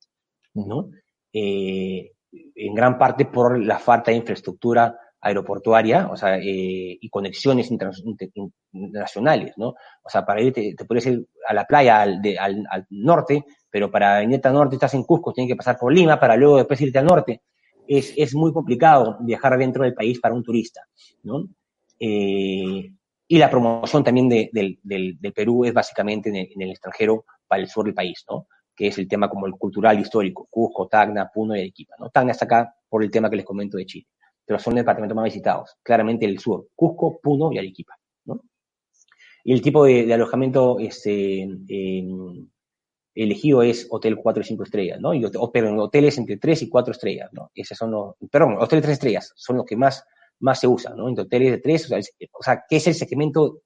[0.54, 0.88] ¿no?
[1.32, 2.12] Eh,
[2.54, 9.52] en gran parte por la falta de infraestructura aeroportuaria, o sea, eh, y conexiones internacionales,
[9.56, 9.74] ¿no?
[10.02, 13.90] O sea, para ir te, puedes ir a la playa al, al, al, norte, pero
[13.90, 16.80] para venir al norte estás en Cusco, tienes que pasar por Lima para luego después
[16.80, 17.42] irte al norte
[17.90, 20.82] es, es muy complicado viajar dentro del país para un turista,
[21.24, 21.48] ¿no?
[21.98, 22.92] Eh,
[23.26, 27.68] y la promoción también de, del, Perú es básicamente en en el, extranjero para el
[27.68, 28.46] sur del país, ¿no?
[28.80, 32.08] Que es el tema como el cultural histórico, Cusco, Tacna, Puno y Arequipa, ¿no?
[32.08, 34.06] Tacna está acá por el tema que les comento de Chile,
[34.46, 38.40] pero son los departamentos más visitados, claramente el sur, Cusco, Puno y Arequipa, ¿no?
[39.44, 42.08] Y el tipo de, alojamiento este, eh,
[43.14, 45.12] elegido es hotel 4 y 5 estrellas, ¿no?
[45.52, 47.50] Pero en hoteles entre 3 y 4 estrellas, ¿no?
[47.54, 50.02] Esos son los, perdón, hoteles 3 estrellas son los que más,
[50.38, 51.06] más se usan, ¿no?
[51.06, 51.92] Entre hoteles de 3,
[52.32, 53.60] o sea, ¿qué es el segmento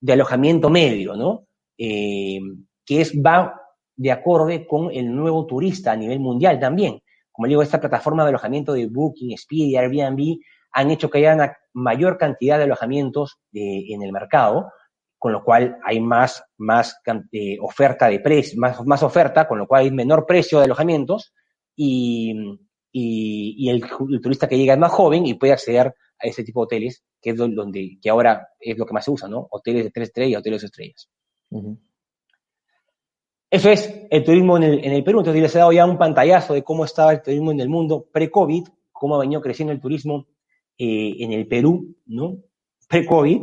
[0.00, 1.48] de alojamiento medio, ¿no?
[1.76, 2.38] Eh,
[2.84, 3.60] que es, va
[3.98, 7.00] de acorde con el nuevo turista a nivel mundial también.
[7.32, 10.38] Como digo, esta plataforma de alojamiento de Booking, Expedia, Airbnb
[10.72, 14.70] han hecho que haya una mayor cantidad de alojamientos eh, en el mercado,
[15.18, 17.00] con lo cual hay más, más
[17.32, 21.32] eh, oferta de precio, más, más oferta, con lo cual hay menor precio de alojamientos
[21.74, 22.34] y,
[22.92, 23.84] y, y el,
[24.22, 25.88] turista que llega es más joven y puede acceder
[26.20, 29.10] a ese tipo de hoteles, que es donde, que ahora es lo que más se
[29.10, 29.48] usa, ¿no?
[29.50, 31.08] Hoteles de tres estrellas, hoteles de estrellas.
[33.50, 35.20] Eso es el turismo en el, en el Perú.
[35.20, 38.06] Entonces les he dado ya un pantallazo de cómo estaba el turismo en el mundo
[38.12, 40.26] pre-COVID, cómo ha venido creciendo el turismo
[40.76, 42.36] eh, en el Perú, ¿no?
[42.88, 43.42] Pre-COVID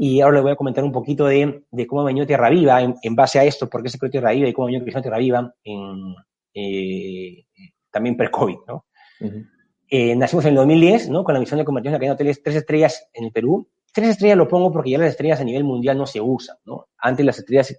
[0.00, 2.94] y ahora les voy a comentar un poquito de, de cómo venido Tierra Viva en,
[3.02, 5.18] en, base a esto, por qué se creó Tierra Viva y cómo venido creciendo Tierra
[5.18, 6.14] Viva en,
[6.54, 7.44] eh,
[7.90, 8.84] también pre-COVID, ¿no?
[9.20, 9.48] Uh -huh.
[9.90, 11.24] eh, nacimos en el 2010, ¿no?
[11.24, 13.68] Con la misión de convertirnos en la cadena de hoteles tres estrellas en el Perú.
[13.92, 16.86] Tres estrellas lo pongo porque ya las estrellas a nivel mundial no se usan, ¿no?
[16.96, 17.76] Antes las estrellas,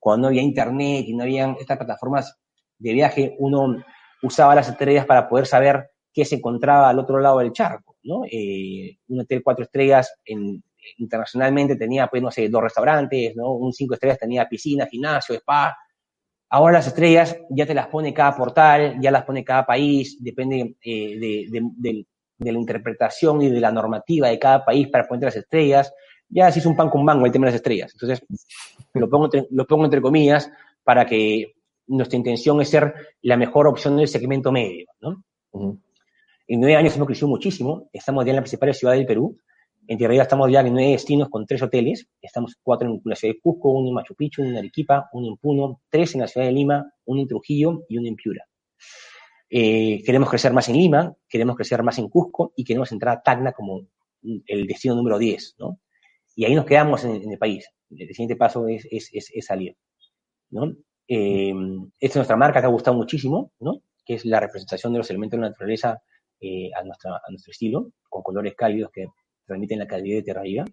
[0.00, 2.36] cuando no había internet y no habían estas plataformas
[2.78, 3.76] de viaje, uno
[4.22, 8.22] usaba las estrellas para poder saber qué se encontraba al otro lado del charco, ¿no?
[8.30, 10.62] Eh, un hotel cuatro estrellas en,
[10.98, 13.52] internacionalmente tenía, pues, no sé, dos restaurantes, ¿no?
[13.52, 15.76] Un cinco estrellas tenía piscina, gimnasio, spa.
[16.48, 20.76] Ahora las estrellas ya te las pone cada portal, ya las pone cada país, depende
[20.82, 22.06] eh, de, de, de,
[22.38, 25.92] de, la interpretación y de la normativa de cada país para poner las estrellas.
[26.28, 27.92] Ya se hizo un pan con mango el tema de las estrellas.
[27.92, 28.26] Entonces,
[28.94, 30.50] lo pongo, entre, lo pongo entre comillas
[30.82, 31.54] para que
[31.86, 35.24] nuestra intención es ser la mejor opción del segmento medio, ¿no?
[35.52, 35.80] Uh -huh.
[36.46, 39.38] En nueve años hemos crecido muchísimo, estamos ya en la principal ciudad del Perú,
[39.90, 42.06] en Tierra Viva estamos ya en nueve destinos con tres hoteles.
[42.22, 45.26] Estamos cuatro en la ciudad de Cusco, uno en Machu Picchu, uno en Arequipa, uno
[45.26, 48.44] en Puno, tres en la ciudad de Lima, uno en Trujillo y uno en Piura.
[49.48, 53.20] Eh, queremos crecer más en Lima, queremos crecer más en Cusco y queremos entrar a
[53.20, 53.88] Tacna como
[54.22, 55.80] el destino número 10, ¿no?
[56.40, 57.68] Y ahí nos quedamos en, en el país.
[57.90, 59.76] El siguiente paso es, es, es, es salir,
[60.48, 60.72] ¿no?
[61.06, 61.52] Eh,
[62.00, 63.82] esta es nuestra marca que ha gustado muchísimo, ¿no?
[64.06, 66.00] Que es la representación de los elementos de la naturaleza
[66.40, 69.08] eh, a, nuestra, a nuestro estilo, con colores cálidos que
[69.44, 70.64] transmiten la calidad de Tierra Viva.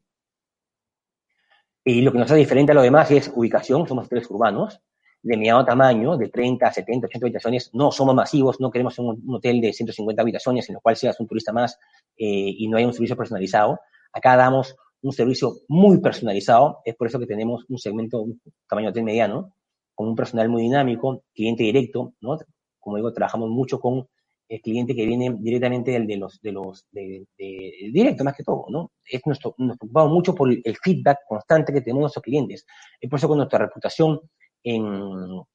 [1.83, 4.79] Y lo que nos hace diferente a lo demás es ubicación, somos hoteles urbanos,
[5.21, 9.35] de mediano tamaño, de 30, 70, 80 habitaciones, no somos masivos, no queremos un, un
[9.35, 11.77] hotel de 150 habitaciones en el cual seas un turista más
[12.15, 13.81] eh, y no hay un servicio personalizado.
[14.13, 18.91] Acá damos un servicio muy personalizado, es por eso que tenemos un segmento, un tamaño
[18.91, 19.53] de mediano,
[19.93, 22.37] con un personal muy dinámico, cliente directo, ¿no?
[22.79, 24.07] Como digo, trabajamos mucho con
[24.49, 28.43] el cliente que viene directamente del, de los, de los, de, de, directo más que
[28.43, 28.91] todo, ¿no?
[29.03, 32.65] Es nuestro, nos preocupamos mucho por el feedback constante que tenemos nuestros clientes.
[32.99, 34.21] Es por eso que nuestra reputación
[34.63, 34.85] en,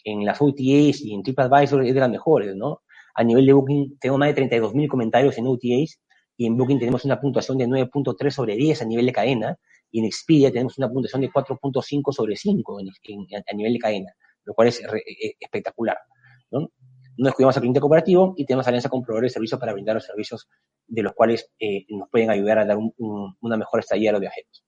[0.05, 2.83] en las OTAs y en TripAdvisor es de las mejores, ¿no?
[3.15, 6.01] A nivel de Booking tenemos más de 32 mil comentarios en OTAs
[6.37, 9.57] y en Booking tenemos una puntuación de 9.3 sobre 10 a nivel de cadena
[9.91, 12.89] y en Expedia tenemos una puntuación de 4.5 sobre 5 en,
[13.31, 14.13] en, a nivel de cadena,
[14.45, 15.03] lo cual es re,
[15.41, 15.99] espectacular,
[16.51, 16.71] ¿no?
[17.17, 20.05] nos cuidamos al cliente cooperativo y tenemos alianza con proveedores de servicios para brindar los
[20.05, 20.49] servicios
[20.87, 24.13] de los cuales eh, nos pueden ayudar a dar un, un, una mejor estadía a
[24.13, 24.65] los viajeros.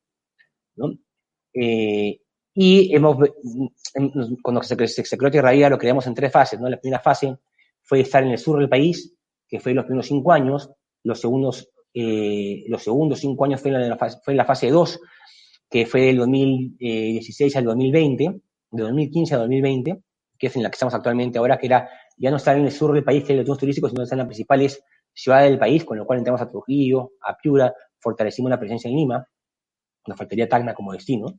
[0.77, 0.93] ¿no?
[1.55, 2.21] Eh,
[2.55, 3.17] y hemos,
[4.43, 6.61] cuando se, se, creó Tierra lo creamos en tres fases.
[6.61, 6.69] ¿no?
[6.69, 7.37] La primera fase
[7.83, 9.17] fue estar en el sur del país,
[9.49, 10.71] que fue los primeros cinco años.
[11.05, 15.01] Los segundos eh, los segundos cinco años fue la, fase, fue la fase 2,
[15.71, 18.41] que fue del 2016 al 2020,
[18.73, 20.03] de 2015 a 2020,
[20.37, 22.73] que es en la que estamos actualmente ahora, que era ya no estar en el
[22.73, 25.59] sur del país, que hay los turistas turísticos, sino estar en las principales ciudades del
[25.59, 29.29] país, con lo cual entramos a Trujillo, a Piura, fortalecimos la presencia en Lima,
[30.07, 31.39] nos faltaría Tacna como destino.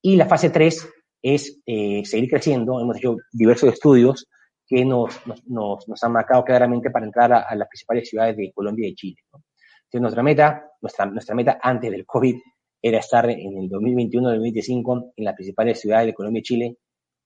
[0.00, 0.88] Y la fase 3
[1.22, 4.28] es eh, seguir creciendo, hemos hecho diversos estudios
[4.68, 8.86] que nos, nos, nos han marcado claramente para entrar a, las principales ciudades de Colombia
[8.86, 9.16] y de Chile.
[9.32, 12.36] Entonces, nuestra meta, nuestra, nuestra meta antes del COVID
[12.82, 16.76] era estar en el 2021-2025 en las principales ciudades de Colombia y Chile.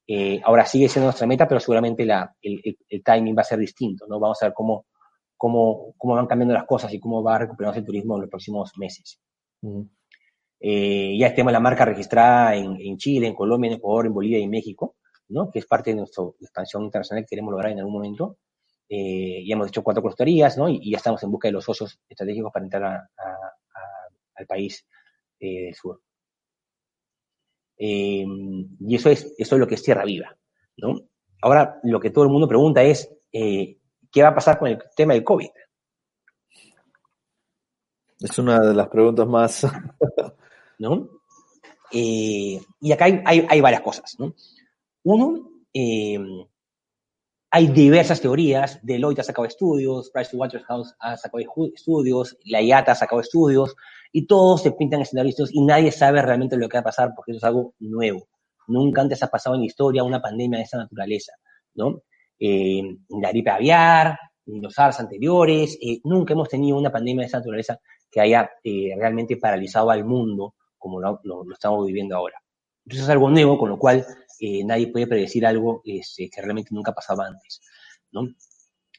[0.06, 3.58] Eh, ahora sigue siendo nuestra meta, pero seguramente la, el, el, timing va a ser
[3.58, 4.20] distinto, ¿no?
[4.20, 4.86] Vamos a ver cómo,
[5.36, 8.30] cómo, cómo van cambiando las cosas y cómo va a recuperarse el turismo en los
[8.30, 9.20] próximos meses.
[10.60, 14.38] Eh, ya tenemos la marca registrada en, en, Chile, en Colombia, en Ecuador, en Bolivia
[14.38, 14.94] y en México,
[15.32, 15.50] ¿no?
[15.50, 18.38] que es parte de nuestra expansión internacional que queremos lograr en algún momento.
[18.88, 20.68] Eh, ya hemos hecho cuatro costerías ¿no?
[20.68, 24.08] y, y, ya estamos en busca de los socios estratégicos para entrar a, a, a,
[24.34, 24.86] al país
[25.40, 26.00] eh, del sur.
[27.78, 28.24] Eh,
[28.80, 30.36] y eso es, eso es lo que es Tierra Viva.
[30.76, 31.00] ¿no?
[31.40, 33.78] Ahora, lo que todo el mundo pregunta es, eh,
[34.10, 35.48] ¿qué va a pasar con el tema del COVID?
[38.20, 39.66] Es una de las preguntas más
[40.78, 41.08] ¿no?
[41.90, 42.60] Y
[42.92, 44.34] acá hay, hay, hay, varias cosas, ¿no?
[45.04, 46.18] Uno, eh,
[47.50, 53.20] hay diversas teorías, Deloitte ha sacado estudios, Pricewaterhouse ha sacado estudios, la IATA ha sacado
[53.20, 53.74] estudios,
[54.12, 57.32] y todos se pintan escenarios y nadie sabe realmente lo que va a pasar porque
[57.32, 58.28] eso es algo nuevo.
[58.68, 61.32] Nunca antes ha pasado en la historia una pandemia de esa naturaleza,
[61.74, 62.02] ¿no?
[62.38, 67.38] Eh, la gripe aviar, los SARS anteriores, eh, nunca hemos tenido una pandemia de esa
[67.38, 67.78] naturaleza
[68.10, 71.20] que haya eh, realmente paralizado al mundo como lo,
[71.52, 72.41] estamos viviendo ahora.
[72.84, 74.04] Entonces es algo nuevo, con lo cual
[74.40, 77.60] eh, nadie puede predecir algo este, que realmente nunca pasaba antes.
[78.10, 78.24] ¿no?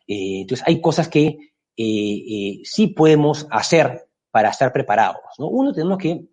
[0.07, 1.37] Eh, entonces hay cosas que
[1.75, 5.21] eh, sí podemos hacer para estar preparados.
[5.37, 5.49] ¿no?
[5.49, 6.25] Uno, tenemos que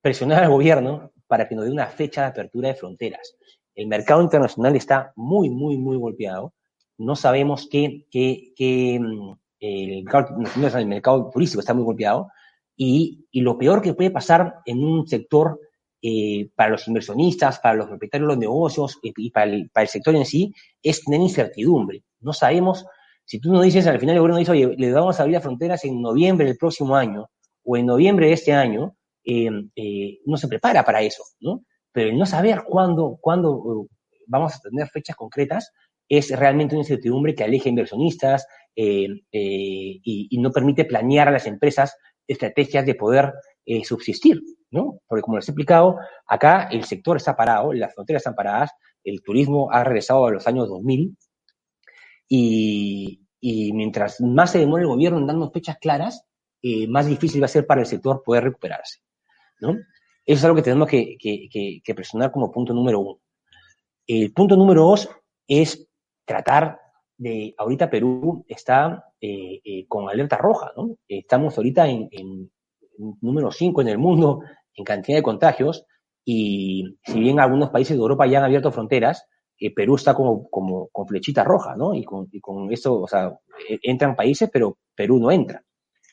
[0.00, 3.36] presionar al gobierno para que nos dé una fecha de apertura de fronteras.
[3.74, 6.52] El mercado internacional está muy, muy, muy golpeado.
[6.98, 9.00] No sabemos qué, qué, qué
[9.60, 10.36] el mercado,
[10.78, 12.28] el mercado turístico está muy golpeado
[12.76, 15.58] y, y, lo peor que puede pasar en un sector
[16.06, 19.84] eh, para los inversionistas, para los propietarios de los negocios eh, y para el, para
[19.84, 22.04] el, sector en sí es tener incertidumbre.
[22.20, 22.84] No sabemos,
[23.24, 25.42] si tú nos dices al final el gobierno dice, oye, le vamos a abrir las
[25.42, 27.30] fronteras en noviembre del próximo año
[27.64, 31.64] o en noviembre de este año, eh, eh no se prepara para eso, ¿no?
[31.90, 33.88] Pero el no saber cuándo, cuándo uh,
[34.26, 35.72] vamos a tener fechas concretas
[36.06, 41.96] es realmente una incertidumbre que aleja inversionistas eh, y, no permite planear a las empresas
[42.26, 43.32] estrategias de poder
[43.66, 44.42] eh, subsistir,
[44.74, 44.98] ¿no?
[45.06, 48.72] Porque como les he explicado, acá el sector está parado, las fronteras están paradas,
[49.04, 51.16] el turismo ha regresado a los años 2000
[52.28, 53.20] y,
[53.72, 56.24] mientras más se demore el gobierno en darnos fechas claras,
[56.60, 59.00] eh, más difícil va a ser para el sector poder recuperarse,
[59.60, 59.70] ¿no?
[60.26, 63.20] Eso es algo que tenemos que presionar como punto número uno.
[64.06, 65.08] El punto número dos
[65.46, 65.86] es
[66.24, 66.80] tratar
[67.16, 70.96] de, ahorita Perú está eh, eh, con alerta roja, ¿no?
[71.06, 72.50] Estamos ahorita en, en,
[73.20, 74.40] número 5 en el mundo
[74.76, 75.86] en cantidad de contagios
[76.24, 79.26] y si bien algunos países de Europa ya han abierto fronteras,
[79.58, 81.94] eh, Perú está como, como con flechita roja, ¿no?
[81.94, 83.32] Y con, y con eso, o sea,
[83.68, 85.62] e, entran países, pero Perú no entra.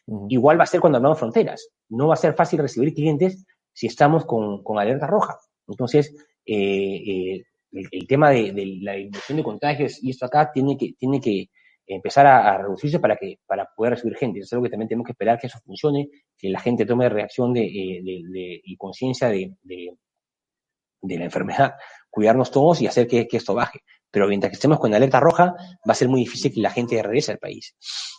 [0.06, 0.26] Uh -huh.
[0.30, 1.70] Igual va a ser cuando hablamos fronteras.
[1.90, 5.38] No va a ser fácil recibir clientes si estamos con, con alerta roja.
[5.68, 6.14] Entonces,
[6.46, 10.78] eh, eh, el, el, tema de, de la disminución de contagios y esto acá tiene
[10.78, 11.50] que, tiene que
[11.96, 14.40] empezar a, a, reducirse para que para poder recibir gente.
[14.40, 17.10] Eso es algo que también tenemos que esperar que eso funcione, que la gente tome
[17.10, 21.74] reacción de, eh, de, de y conciencia de, de, la enfermedad,
[22.10, 23.80] cuidarnos todos y hacer que, que, esto baje.
[24.12, 25.56] Pero mientras que estemos con alerta roja,
[25.88, 27.76] va a ser muy difícil que la gente regrese al país.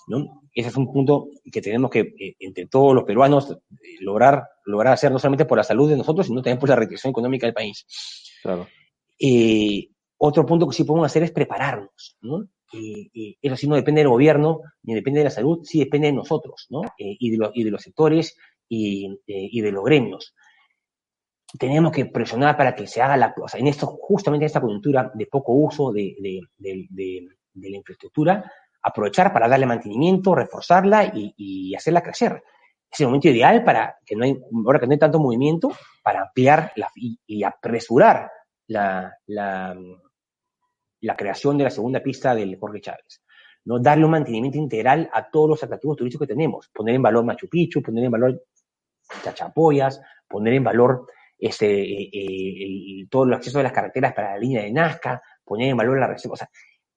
[0.08, 0.42] ¿no?
[0.54, 4.94] Ese es un punto que tenemos que, eh, entre todos los peruanos, eh, lograr, lograr
[4.94, 7.54] hacer no solamente por la salud de nosotros, sino también por la reactivación económica del
[7.54, 7.87] país.
[8.42, 8.66] Claro.
[9.18, 12.46] Eh, otro punto que sí podemos hacer es prepararnos, ¿no?
[12.72, 16.08] Eh, eh, eso sí no depende del gobierno, ni depende de la salud, sí depende
[16.08, 16.82] de nosotros, ¿no?
[16.98, 18.37] Eh, y, de lo, y, de los sectores
[18.68, 20.35] y, y, de los gremios.
[21.58, 24.60] Tenemos que presionar para que se haga la, o sea, en esto, justamente en esta
[24.60, 26.40] coyuntura de poco uso de, de,
[26.88, 28.50] de, de la infraestructura,
[28.83, 32.42] aprovechar para darle mantenimiento, reforzarla y, y, hacerla crecer.
[32.90, 35.70] Es el momento ideal para que no hay, ahora que no hay tanto movimiento,
[36.02, 38.31] para ampliar la, y, y apresurar
[38.66, 39.77] la, la,
[41.03, 43.23] la creación de la segunda pista del Jorge Chávez.
[43.65, 43.79] ¿no?
[43.79, 46.71] Darle un mantenimiento integral a todos los atractivos turísticos que tenemos.
[46.73, 48.44] Poner en valor Machu Picchu, poner en valor
[49.23, 51.07] Chachapoyas, poner en valor
[51.38, 55.71] este, eh, el, todo el acceso de las carreteras para la línea de Nazca, poner
[55.71, 56.35] en valor la reserva.
[56.35, 56.48] O sea,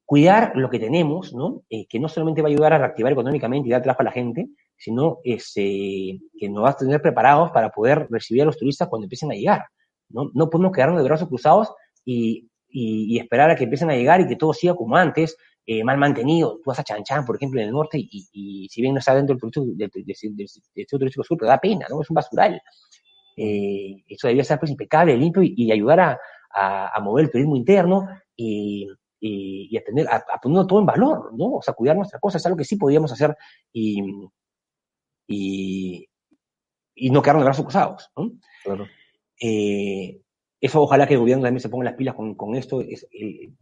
[0.05, 1.33] cuidar lo que tenemos.
[1.69, 4.11] Eh, que no solamente va a ayudar a reactivar económicamente y dar trabajo a la
[4.11, 8.87] gente, sino este, que nos va a tener preparados para poder recibir a los turistas
[8.87, 9.65] cuando empiecen a llegar.
[10.09, 11.73] No, no podemos quedarnos de brazos cruzados
[12.05, 12.47] y,
[12.77, 15.97] y, esperar a que empiecen a llegar y que todo siga como antes, eh, mal
[15.97, 16.57] mantenido.
[16.57, 19.15] Tú vas a Chanchan, por ejemplo, en el norte, y, y si bien no está
[19.15, 22.01] dentro del, del, del, turístico sur, pero da pena, ¿no?
[22.01, 22.61] Es un basural.
[23.37, 26.19] Eh, eso debería ser pues impecable, limpio y, ayudar a,
[26.53, 28.87] a, a, mover el turismo interno y,
[29.21, 31.55] y, a, tener, a, a, ponerlo todo en valor, ¿no?
[31.55, 33.35] O sea, cuidar nuestras cosas, es algo que sí podíamos hacer
[33.71, 34.01] y,
[35.27, 36.05] y,
[36.93, 38.31] y no quedarnos de brazos cruzados, ¿no?
[38.65, 38.85] Claro.
[39.41, 40.21] Eh,
[40.61, 42.81] eso ojalá que el gobierno también se ponga las pilas con, con esto.
[42.81, 43.53] Es, el,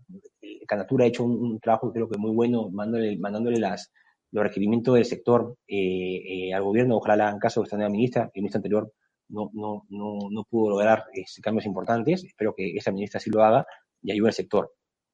[0.42, 3.92] el, Canatura ha hecho un, un, trabajo creo que muy bueno mandándole, mandándole las,
[4.32, 6.98] los requerimientos del sector eh, eh, al gobierno.
[6.98, 8.32] Ojalá le hagan caso de esta nueva ministra.
[8.34, 8.94] El ministro anterior
[9.30, 12.24] no, no, no, no pudo lograr este, cambios importantes.
[12.24, 13.66] Espero que esta ministra sí lo haga
[14.02, 14.72] y ayude al sector.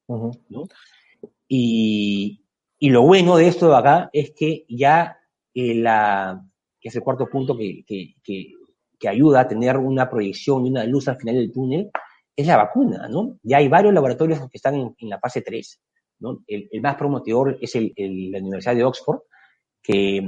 [0.08, 0.40] Uh -huh.
[0.50, 0.64] ¿no?
[1.48, 2.44] y,
[2.80, 5.18] y, lo bueno de esto de acá es que ya
[5.54, 6.42] eh, la,
[6.80, 8.54] que es el cuarto punto que, que, que,
[9.00, 11.92] que, ayuda a tener una proyección y una luz al final del túnel,
[12.36, 13.38] es la vacuna, ¿no?
[13.44, 15.82] Ya hay varios laboratorios que están en, la fase 3,
[16.20, 16.44] ¿no?
[16.48, 19.20] El, más prometedor es el, el, la Universidad de Oxford,
[19.82, 20.22] que,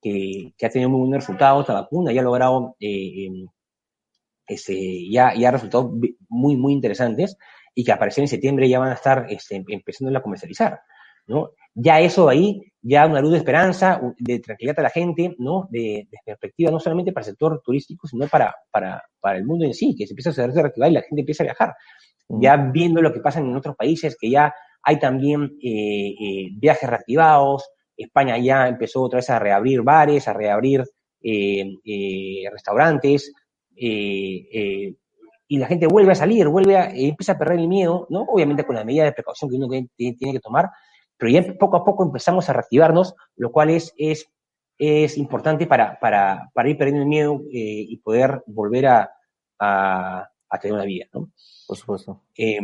[0.00, 3.28] que, ha tenido muy buenos resultados, la vacuna ya ha logrado, eh,
[4.46, 5.92] ese, ya, ya resultados
[6.28, 7.36] muy, muy interesantes,
[7.74, 10.80] y que aparecer en septiembre ya van a estar este, empezando a comercializar,
[11.26, 11.50] ¿no?
[11.74, 15.68] Ya eso ahí, ya una luz de esperanza, de tranquilidad a la gente, ¿no?
[15.70, 19.64] De, de perspectiva no solamente para el sector turístico, sino para, para, para el mundo
[19.64, 21.74] en sí, que se empieza a reactivar y la gente empieza a viajar.
[22.28, 22.42] Mm.
[22.42, 24.52] Ya viendo lo que pasa en otros países, que ya
[24.82, 30.32] hay también eh, eh, viajes reactivados, España ya empezó otra vez a reabrir bares, a
[30.32, 30.84] reabrir
[31.22, 33.32] eh, restaurantes,
[33.74, 38.22] y la gente vuelve a salir, vuelve a, empieza a perder el miedo, ¿no?
[38.22, 40.68] Obviamente con la medida de precaución que uno tiene que tomar,
[41.22, 44.28] pero ya poco a poco empezamos a reactivarnos, lo cual es, es,
[44.76, 49.10] es importante para, para, para ir perdiendo el miedo eh, y poder volver a,
[49.60, 51.30] a, a, tener una vida, ¿no?
[51.68, 52.24] Por supuesto.
[52.36, 52.58] Eh,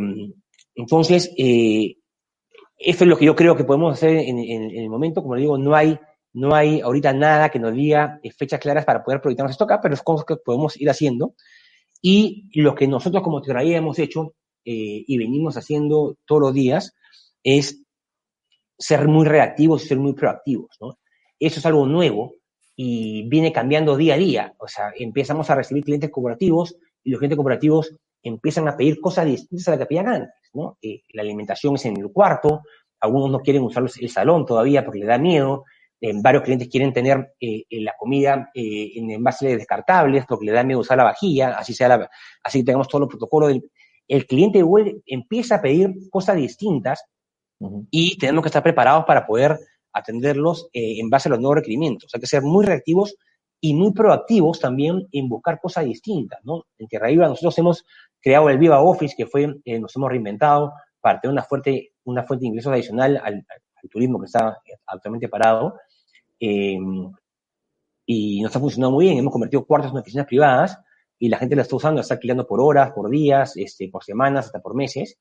[0.75, 1.95] entonces, eh,
[2.77, 5.35] eso es lo que yo creo que podemos hacer en, en, en, el momento, como
[5.35, 5.97] digo, no hay,
[6.33, 9.79] no hay ahorita nada que nos diga eh, fechas claras para poder proyectarnos esto acá,
[9.81, 11.33] pero es cosas que podemos ir haciendo.
[12.01, 14.33] Y lo que nosotros como Tierraía hemos hecho
[14.65, 16.93] eh, y venimos haciendo todos los días
[17.41, 17.85] es
[18.79, 20.77] ser muy reactivos y ser muy proactivos.
[21.37, 22.33] Eso es algo nuevo
[22.75, 24.53] y viene cambiando día a día.
[24.57, 29.25] O sea, empezamos a recibir clientes cooperativos y los clientes cooperativos empiezan a pedir cosas
[29.25, 30.33] distintas a las que pedían antes.
[30.81, 32.61] Eh, la alimentación es en el cuarto,
[33.01, 35.65] algunos no quieren usar el salón todavía porque les da miedo,
[36.01, 40.79] eh, varios clientes quieren tener eh, la comida en envases descartables porque le da miedo
[40.79, 42.09] usar la vajilla, así sea la,
[42.43, 43.57] así tengamos todos los protocolos.
[44.07, 47.03] El cliente vuelve, empieza a pedir cosas distintas
[47.59, 47.87] uh -huh.
[47.91, 49.59] y tenemos que estar preparados para poder
[49.93, 52.11] atenderlos eh, en base a los nuevos requerimientos.
[52.13, 53.15] Hay que ser muy reactivos
[53.61, 56.65] y muy proactivos también en buscar cosas distintas, ¿no?
[56.77, 57.85] En Tierra Viva nosotros hemos
[58.21, 62.23] creado el Viva Office, que fue, eh, nos hemos reinventado para tener una fuerte, una
[62.23, 65.75] fuente de ingresos adicional al, al turismo que está actualmente parado.
[66.39, 66.77] Eh,
[68.11, 69.19] y nos ha funcionado muy bien.
[69.19, 70.79] Hemos convertido cuartos en oficinas privadas
[71.19, 74.47] y la gente la está usando, está alquilando por horas, por días, este, por semanas,
[74.47, 75.19] hasta por meses.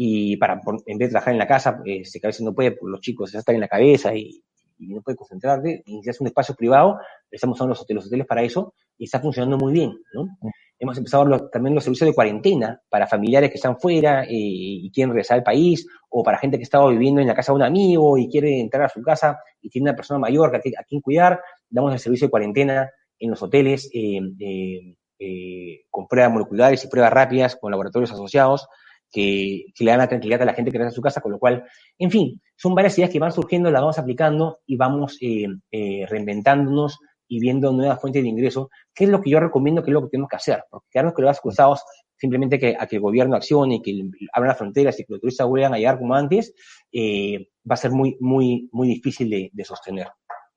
[0.00, 2.78] Y para, en vez de trabajar en la casa, este, que a veces no puede,
[2.82, 4.40] los chicos están en la cabeza y,
[4.78, 8.06] y no puede concentrarse, y si hace un espacio privado, estamos usando los hoteles, los
[8.06, 10.26] hoteles para eso, y está funcionando muy bien, ¿no?
[10.40, 10.48] Mm.
[10.80, 14.88] Hemos empezado los, también los servicios de cuarentena para familiares que están fuera eh, y
[14.92, 17.64] quieren regresar al país, o para gente que estaba viviendo en la casa de un
[17.64, 21.00] amigo y quiere entrar a su casa y tiene una persona mayor a, a quien
[21.00, 22.88] cuidar, damos el servicio de cuarentena
[23.18, 28.68] en los hoteles eh, eh, eh, con pruebas moleculares y pruebas rápidas con laboratorios asociados
[29.10, 31.32] que, que, le dan la tranquilidad a la gente que regresa a su casa, con
[31.32, 31.64] lo cual,
[31.98, 36.98] en fin, son varias ideas que van surgiendo, las vamos aplicando y vamos reinventándonos
[37.28, 40.02] y viendo nuevas fuentes de ingreso, que es lo que yo recomiendo que es lo
[40.02, 41.82] que tenemos que hacer, porque quedarnos con los cruzados
[42.16, 43.92] simplemente que, a que el gobierno accione, que
[44.32, 46.52] abran las fronteras y que los turistas vuelvan a llegar como antes,
[46.90, 50.08] eh, va a ser muy, muy, muy difícil de, de sostener.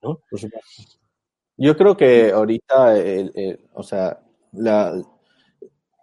[0.02, 0.22] ¿no?
[1.58, 2.96] Yo creo que ahorita,
[3.74, 4.20] o sea,
[4.54, 5.00] la,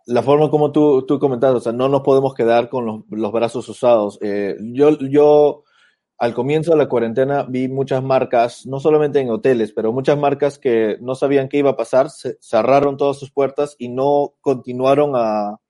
[0.08, 3.30] la forma como tú, tú comentas, o sea, no nos podemos quedar con los, los
[3.30, 4.18] brazos usados.
[4.22, 5.64] Eh, yo, yo,
[6.16, 10.58] al comienzo de la cuarentena vi muchas marcas, no solamente en hoteles, pero muchas marcas
[10.58, 15.12] que no sabían qué iba a pasar, se, cerraron todas sus puertas y no continuaron
[15.14, 15.60] a,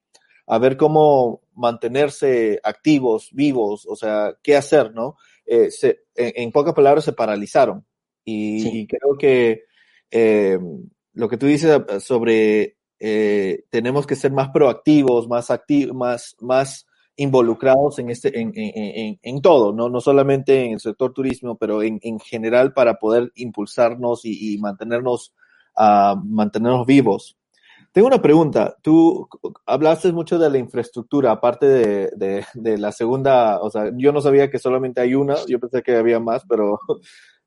[0.46, 5.16] a ver cómo mantenerse activos, vivos, o sea, qué hacer, ¿no?
[5.46, 7.84] Eh, se, en, en, pocas palabras, se paralizaron.
[8.24, 8.70] Y, sí.
[8.72, 9.64] y creo que
[10.12, 10.60] eh,
[11.14, 16.86] lo que tú dices sobre eh, tenemos que ser más proactivos, más activos, más, más
[17.16, 19.88] involucrados en este, en, en, en, todo, ¿no?
[19.88, 24.58] no solamente en el sector turismo, pero en, en general para poder impulsarnos y, y
[24.58, 25.34] mantenernos,
[25.76, 27.36] uh, mantenernos vivos.
[27.90, 28.76] Tengo una pregunta.
[28.82, 29.28] Tú
[29.66, 34.20] hablaste mucho de la infraestructura, aparte de, de, de, la segunda, o sea, yo no
[34.20, 36.78] sabía que solamente hay una, yo pensé que había más, pero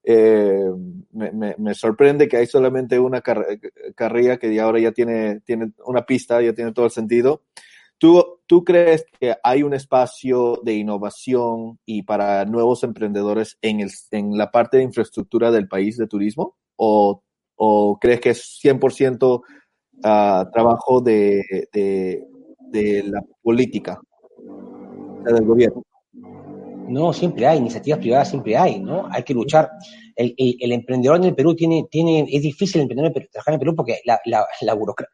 [0.04, 0.66] eh,
[1.12, 3.46] me, sorprende que hay solamente una car
[3.96, 7.44] carrilla que ahora ya tiene, tiene una pista, ya tiene todo el sentido.
[7.98, 13.88] ¿Tú, ¿Tú crees que hay un espacio de innovación y para nuevos emprendedores en,
[14.36, 16.58] la parte de infraestructura del país de turismo?
[16.78, 17.22] ¿O,
[17.56, 22.24] o crees que es 100% uh, trabajo de, de,
[22.72, 24.02] de, la política,
[25.26, 25.84] del gobierno?
[26.88, 29.08] No, siempre hay, iniciativas privadas siempre hay, ¿no?
[29.12, 29.70] Hay que luchar.
[30.16, 34.02] El, el, emprendedor en el Perú tiene, tiene, es difícil emprender, trabajar en Perú porque
[34.06, 35.14] la, la, la burocracia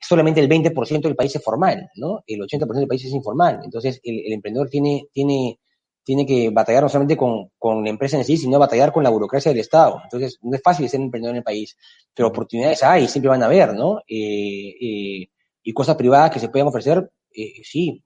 [0.00, 2.22] solamente el 20% del país es formal, ¿no?
[2.26, 3.60] El 80% del país es informal.
[3.64, 5.58] Entonces, el, el, emprendedor tiene, tiene,
[6.04, 9.10] tiene que batallar no solamente con, con la empresa en sí, sino batallar con la
[9.10, 10.00] burocracia del Estado.
[10.04, 11.76] Entonces, no es fácil ser emprendedor en el país,
[12.14, 13.98] pero oportunidades hay, siempre van a haber, ¿no?
[14.08, 15.28] Eh, eh,
[15.62, 18.02] y cosas privadas que se pueden ofrecer, eh, sí,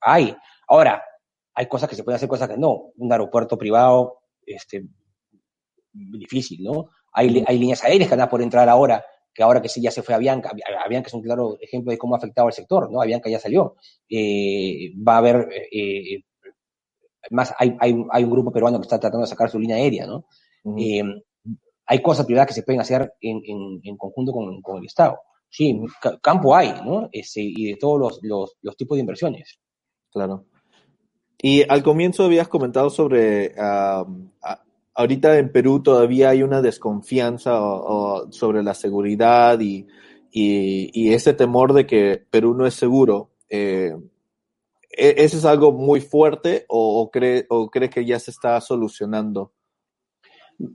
[0.00, 0.36] hay.
[0.68, 1.02] Ahora,
[1.54, 2.92] hay cosas que se pueden hacer, cosas que no.
[2.96, 4.86] Un aeropuerto privado, este,
[5.92, 6.90] difícil, ¿no?
[7.12, 9.90] Hay, hay líneas aéreas que van a por entrar ahora que ahora que sí ya
[9.90, 10.50] se fue a Avianca,
[10.84, 13.00] Avianca es un claro ejemplo de cómo ha afectado al sector, ¿no?
[13.00, 13.76] Avianca ya salió.
[14.08, 16.22] Eh, va a haber, eh,
[17.30, 20.06] más hay, hay, hay, un grupo peruano que está tratando de sacar su línea aérea,
[20.06, 20.26] ¿no?
[20.64, 21.18] Uh -huh.
[21.18, 21.22] eh,
[21.86, 25.18] hay cosas privadas que se pueden hacer en, en, en conjunto con, con, el Estado.
[25.48, 25.78] Sí,
[26.22, 27.08] campo hay, ¿no?
[27.12, 29.60] Este, y de todos los, los, los, tipos de inversiones.
[30.10, 30.46] Claro.
[31.42, 34.06] Y al comienzo habías comentado sobre uh,
[34.94, 39.86] ahorita en Perú todavía hay una desconfianza o, o sobre la seguridad y,
[40.30, 43.30] y, y, ese temor de que Perú no es seguro.
[43.50, 43.92] Eh,
[44.90, 49.52] ¿Eso es algo muy fuerte o, o, cree, o cree que ya se está solucionando?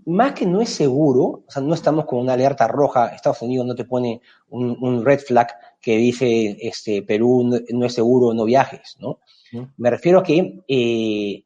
[0.05, 3.65] Más que no es seguro, o sea, no estamos con una alerta roja, Estados Unidos
[3.65, 5.47] no te pone un, un red flag
[5.79, 9.19] que dice este, Perú no, no, es seguro, no viajes, ¿no?
[9.77, 11.43] Me refiero a que eh,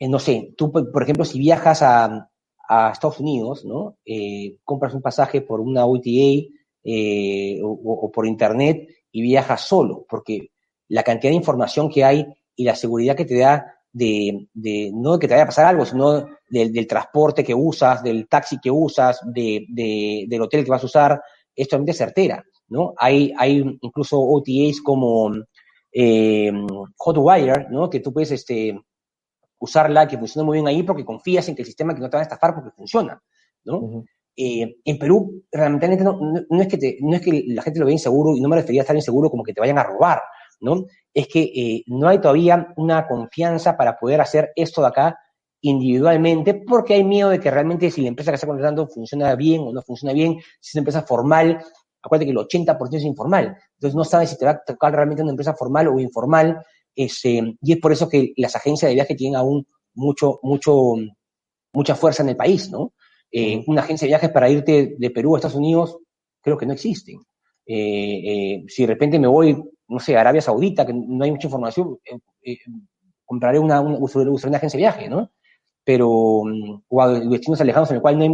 [0.00, 2.30] eh, no sé, tú, por ejemplo, si viajas a,
[2.66, 3.98] a Estados Unidos, ¿no?
[4.04, 6.48] Eh, compras un pasaje por una OTA
[6.82, 10.52] eh, o, o, por internet y viajas solo, porque
[10.88, 15.18] la cantidad de información que hay y la seguridad que te da de, de no
[15.18, 18.70] que te vaya a pasar algo, sino del, del transporte que usas, del taxi que
[18.70, 21.22] usas, de, de, del hotel que vas a usar,
[21.54, 22.94] es totalmente certera, ¿no?
[22.96, 25.32] Hay, hay incluso OTAs como
[25.92, 26.52] eh,
[26.96, 27.90] Hotwire, ¿no?
[27.90, 28.78] Que tú puedes, este,
[29.60, 32.16] usarla, que funciona muy bien ahí porque confías en que el sistema que no te
[32.16, 33.22] va a estafar porque funciona,
[33.64, 33.78] ¿no?
[33.78, 34.04] Uh -huh.
[34.36, 37.78] eh, en Perú, realmente no, no, no, es que te, no es que la gente
[37.78, 39.84] lo vea inseguro, y no me refería a estar inseguro como que te vayan a
[39.84, 40.20] robar,
[40.60, 40.86] ¿no?
[41.12, 45.18] Es que eh, no hay todavía una confianza para poder hacer esto de acá
[45.62, 49.62] individualmente, porque hay miedo de que realmente si la empresa que está contratando funciona bien
[49.62, 51.62] o no funciona bien, si es una empresa formal,
[52.02, 55.22] acuérdate que el 80% es informal, entonces no sabes si te va a tocar realmente
[55.22, 56.62] una empresa formal o informal,
[56.94, 60.94] este, y es por eso que las agencias de viaje tienen aún mucho, mucho,
[61.72, 62.94] mucha fuerza en el país, ¿no?
[63.30, 65.98] Eh, una agencia de viajes para irte de Perú a Estados Unidos,
[66.40, 67.20] creo que no existen.
[67.66, 69.56] Eh, eh, si de repente me voy,
[69.90, 71.98] no sé, Arabia Saudita, que no hay mucha información,
[72.44, 72.56] eh,
[73.26, 75.30] compraré una, una, una, agencia de viaje, ¿no?
[75.84, 78.30] Pero, o a destinos alejados en el cual no hay,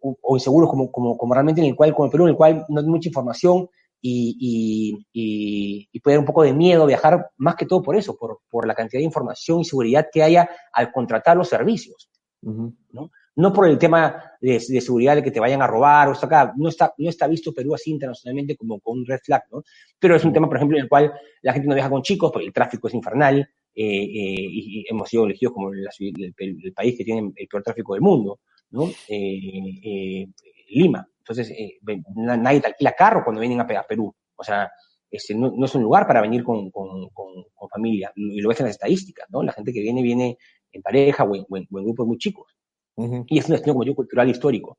[0.00, 2.36] o, o inseguros como, como, como realmente en el cual, como el Perú, en el
[2.36, 3.68] cual no hay mucha información,
[4.00, 7.96] y, y, y, y, puede dar un poco de miedo viajar, más que todo por
[7.96, 12.08] eso, por, por la cantidad de información y seguridad que haya al contratar los servicios.
[12.42, 12.76] Uh -huh.
[12.92, 13.10] ¿no?
[13.36, 16.52] No por el tema de, de, seguridad de que te vayan a robar o acá,
[16.56, 19.62] no está, no está visto Perú así internacionalmente como con un red flag, ¿no?
[19.98, 21.12] Pero es un tema, por ejemplo, en el cual
[21.42, 23.38] la gente no viaja con chicos porque el tráfico es infernal
[23.74, 27.62] eh, eh, y, hemos sido elegidos como el, el, el, país que tiene el peor
[27.62, 28.90] tráfico del mundo, ¿no?
[29.08, 30.26] Eh,
[30.70, 31.06] Lima.
[31.18, 31.78] Entonces, eh,
[32.16, 34.14] nadie te alquila carro cuando vienen a, a Perú.
[34.36, 34.70] O sea,
[35.10, 38.12] este, no, no, es un lugar para venir con, con, con, con, familia.
[38.16, 39.42] Y lo ves en las estadísticas, ¿no?
[39.42, 40.38] La gente que viene, viene
[40.72, 42.56] en pareja o en, o en, o en grupos muy chicos.
[42.96, 43.24] Uh -huh.
[43.28, 44.78] Y es un destino, como yo, cultural histórico.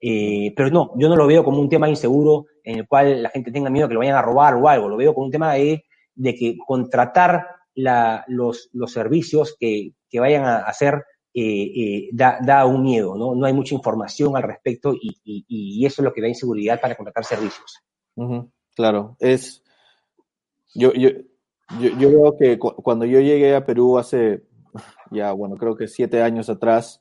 [0.00, 3.30] Eh, pero no, yo no lo veo como un tema inseguro en el cual la
[3.30, 4.88] gente tenga miedo que lo vayan a robar o algo.
[4.88, 5.84] Lo veo como un tema de,
[6.14, 12.38] de que contratar la, los, los servicios que, que vayan a hacer eh, eh, da,
[12.42, 13.34] da, un miedo, ¿no?
[13.34, 16.80] No hay mucha información al respecto y, y, y eso es lo que da inseguridad
[16.80, 17.78] para contratar servicios.
[18.16, 18.50] Uh -huh.
[18.74, 19.62] Claro, es.
[20.74, 21.10] Yo, yo,
[21.80, 24.42] yo, yo, veo que cu cuando yo llegué a Perú hace
[25.10, 27.00] ya, bueno, creo que siete años atrás,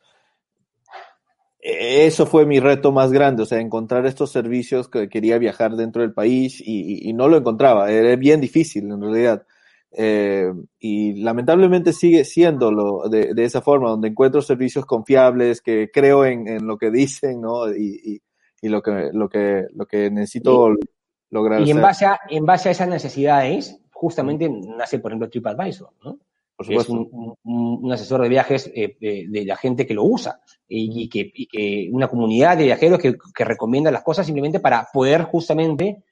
[1.62, 6.02] eso fue mi reto más grande, o sea, encontrar estos servicios que quería viajar dentro
[6.02, 9.46] del país y, y, y no lo encontraba, era bien difícil en realidad.
[9.92, 16.26] Eh, y lamentablemente sigue siendo de, de, esa forma, donde encuentro servicios confiables, que creo
[16.26, 17.70] en, en lo que dicen, ¿no?
[17.74, 18.22] Y, y,
[18.62, 20.76] y, lo que, lo que, lo que necesito
[21.30, 21.62] lograr.
[21.62, 26.20] Y en base, a, en base a esas necesidades, justamente nace, por ejemplo, TripAdvisor, ¿no?
[26.60, 27.08] Por es un,
[27.44, 31.10] un, un, asesor de viajes eh, de, de, la gente que lo usa y, y,
[31.10, 35.24] que, y, que, una comunidad de viajeros que, que recomienda las cosas simplemente para poder
[35.24, 36.04] justamente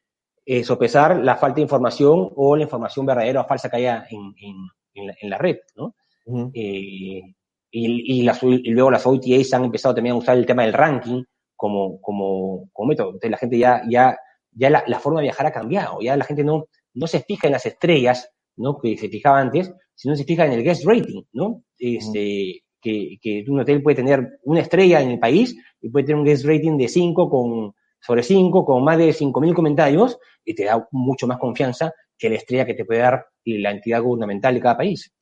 [0.46, 4.34] eh, sopesar la falta de información o la información verdadera o falsa que haya en,
[4.38, 4.56] en,
[4.94, 5.94] en, la, en la, red, ¿no?
[6.26, 6.52] Uh -huh.
[6.54, 7.36] eh,
[7.70, 10.72] y, y, las, y, luego las OTAs han empezado también a usar el tema del
[10.72, 11.24] ranking
[11.58, 13.08] como, como, como método.
[13.08, 14.18] Entonces la gente ya, ya,
[14.54, 17.48] ya la, la, forma de viajar ha cambiado, ya la gente no, no se fija
[17.48, 18.78] en las estrellas, ¿no?
[18.80, 21.64] Que se fijaba antes, sino se fija en el guest rating, ¿no?
[21.78, 26.20] Este, que, que un hotel puede tener una estrella en el país y puede tener
[26.20, 30.66] un guest rating de 5 con sobre 5, con más de 5.000 comentarios, y te
[30.66, 34.62] da mucho más confianza que la estrella que te puede dar la entidad gubernamental de
[34.62, 35.14] cada país.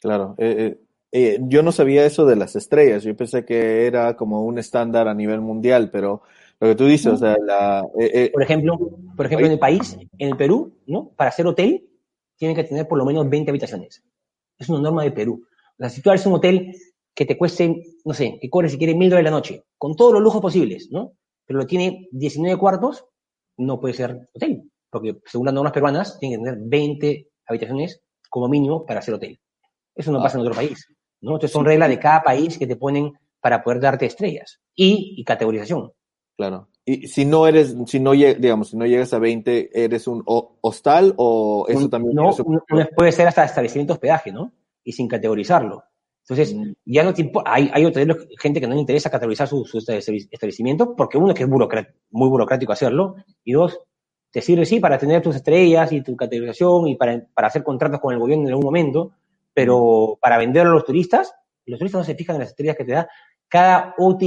[0.00, 0.34] Claro.
[0.38, 0.78] Eh,
[1.10, 3.02] eh, yo no sabía eso de las estrellas.
[3.02, 6.22] Yo pensé que era como un estándar a nivel mundial, pero
[6.60, 7.84] lo que tú dices, o sea, la...
[7.98, 8.78] Eh, por ejemplo,
[9.16, 11.10] por ejemplo, en el país, en el Perú, ¿no?
[11.16, 11.88] Para hacer hotel,
[12.38, 14.02] tienen que tener por lo menos 20 habitaciones.
[14.58, 15.44] Es una norma de Perú.
[15.44, 16.74] O sea, si tú haces un hotel
[17.14, 20.12] que te cueste, no sé, que cobre si quieres mil dólares la noche, con todos
[20.12, 21.18] los lujos posibles, ¿no?
[21.48, 23.06] pero lo tiene 19 cuartos,
[23.56, 28.48] no puede ser hotel, porque según las normas peruanas tiene que tener 20 habitaciones como
[28.48, 29.40] mínimo para ser hotel.
[29.94, 30.24] Eso no ah.
[30.24, 30.86] pasa en otro país,
[31.22, 31.32] ¿no?
[31.32, 35.24] Entonces son reglas de cada país que te ponen para poder darte estrellas y, y
[35.24, 35.90] categorización.
[36.38, 36.68] Claro.
[36.84, 41.12] Y si no eres, si no, digamos, si no llegas a 20, ¿eres un hostal
[41.16, 42.14] o eso un, también?
[42.14, 42.60] No, un,
[42.96, 44.52] puede ser hasta establecimiento de hospedaje, ¿no?
[44.84, 45.82] Y sin categorizarlo.
[46.22, 46.72] Entonces, mm.
[46.86, 48.04] ya no te hay, hay otra
[48.38, 52.72] gente que no le interesa categorizar su, su establecimiento, porque uno, que es muy burocrático
[52.72, 53.80] hacerlo, y dos,
[54.30, 58.00] te sirve sí para tener tus estrellas y tu categorización y para, para hacer contratos
[58.00, 59.10] con el gobierno en algún momento,
[59.52, 61.34] pero para venderlo a los turistas,
[61.66, 63.08] los turistas no se fijan en las estrellas que te da.
[63.48, 64.24] Cada OTA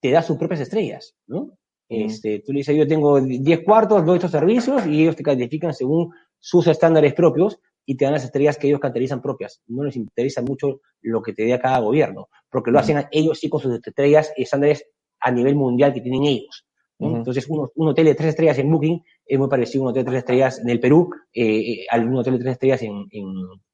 [0.00, 1.50] te da sus propias estrellas, ¿no?
[1.88, 5.72] Este, tú le dices, yo tengo 10 cuartos, doy estos servicios y ellos te califican
[5.72, 9.62] según sus estándares propios y te dan las estrellas que ellos caracterizan propias.
[9.68, 13.38] No les interesa mucho lo que te dé a cada gobierno, porque lo hacen ellos
[13.38, 14.84] sí con sus estrellas y estándares
[15.20, 16.66] a nivel mundial que tienen ellos.
[16.98, 17.08] ¿no?
[17.08, 17.16] Uh -huh.
[17.18, 20.04] Entonces, un, un, hotel de tres estrellas en Booking es muy parecido a un hotel
[20.04, 23.26] de tres estrellas en el Perú, eh, a un hotel de tres estrellas en, en,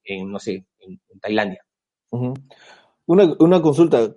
[0.04, 1.64] en no sé, en, en Tailandia.
[2.10, 2.34] Uh -huh.
[3.06, 4.12] una, una consulta,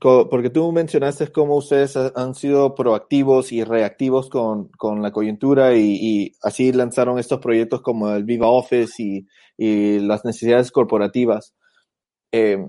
[0.00, 5.98] porque tú mencionaste cómo ustedes han sido proactivos y reactivos con, con la coyuntura y,
[6.00, 11.54] y, así lanzaron estos proyectos como el Viva Office y, y las necesidades corporativas.
[12.30, 12.64] Eh,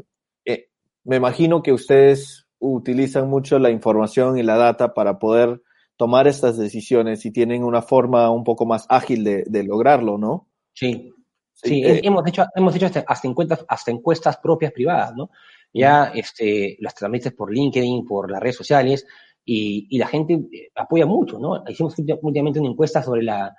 [0.46, 0.70] eh,
[1.04, 5.62] me imagino que ustedes utilizan mucho la información y la data para poder
[5.96, 10.48] tomar estas decisiones y tienen una forma un poco más ágil de, de lograrlo, ¿no?
[10.74, 11.14] Sí,
[11.54, 15.30] sí, eh, hemos hecho, hemos hecho hasta, encuestas, hasta encuestas propias privadas, ¿no?
[15.74, 19.06] Ya este, las transmites por LinkedIn, por las redes sociales,
[19.46, 21.64] y, y la gente eh, apoya mucho, ¿no?
[21.68, 23.56] Hicimos últimamente una encuesta sobre la,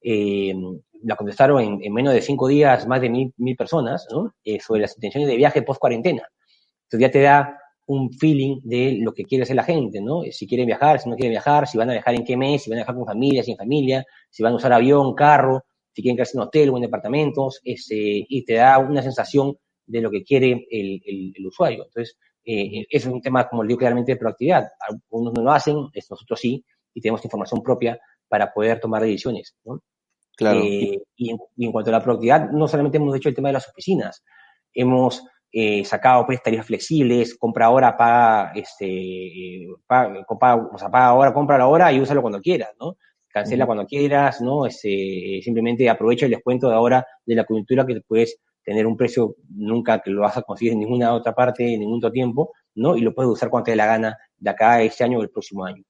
[0.00, 0.54] eh,
[1.02, 4.34] la contestaron en, en, menos de cinco días más de mil, mil personas, ¿no?
[4.44, 6.22] Eh, sobre las intenciones de viaje post cuarentena.
[6.84, 10.22] Entonces ya te da un feeling de lo que quiere hacer la gente, ¿no?
[10.30, 12.70] Si quieren viajar, si no quieren viajar, si van a viajar en qué mes, si
[12.70, 16.16] van a viajar con familia, sin familia, si van a usar avión, carro, si quieren
[16.16, 19.56] quedarse en hotel o en departamentos, este, y te da una sensación
[19.88, 21.84] de lo que quiere el, el, el usuario.
[21.84, 24.68] Entonces, eh, eso es un tema, como le digo, claramente de proactividad.
[24.88, 25.76] Algunos no lo hacen,
[26.10, 26.64] nosotros sí,
[26.94, 29.56] y tenemos información propia para poder tomar decisiones.
[29.64, 29.82] ¿no?
[30.36, 30.60] Claro.
[30.60, 33.48] Eh, y, en, y, en, cuanto a la proactividad, no solamente hemos hecho el tema
[33.48, 34.24] de las oficinas,
[34.72, 41.06] hemos eh, sacado pues tarifas flexibles, compra ahora, paga, este, paga, paga, o sea, paga
[41.06, 42.96] ahora, compra la hora y úsalo cuando quieras, ¿no?
[43.28, 43.68] Cancela uh -huh.
[43.68, 44.66] cuando quieras, ¿no?
[44.66, 49.36] Este, simplemente aprovecha el descuento de ahora de la coyuntura que puedes tener un precio
[49.48, 52.96] nunca que lo vas a conseguir en ninguna otra parte, en ningún otro tiempo, ¿no?
[52.96, 55.22] Y lo puedes usar cuando te dé la gana de acá a este año o
[55.22, 55.82] el próximo año.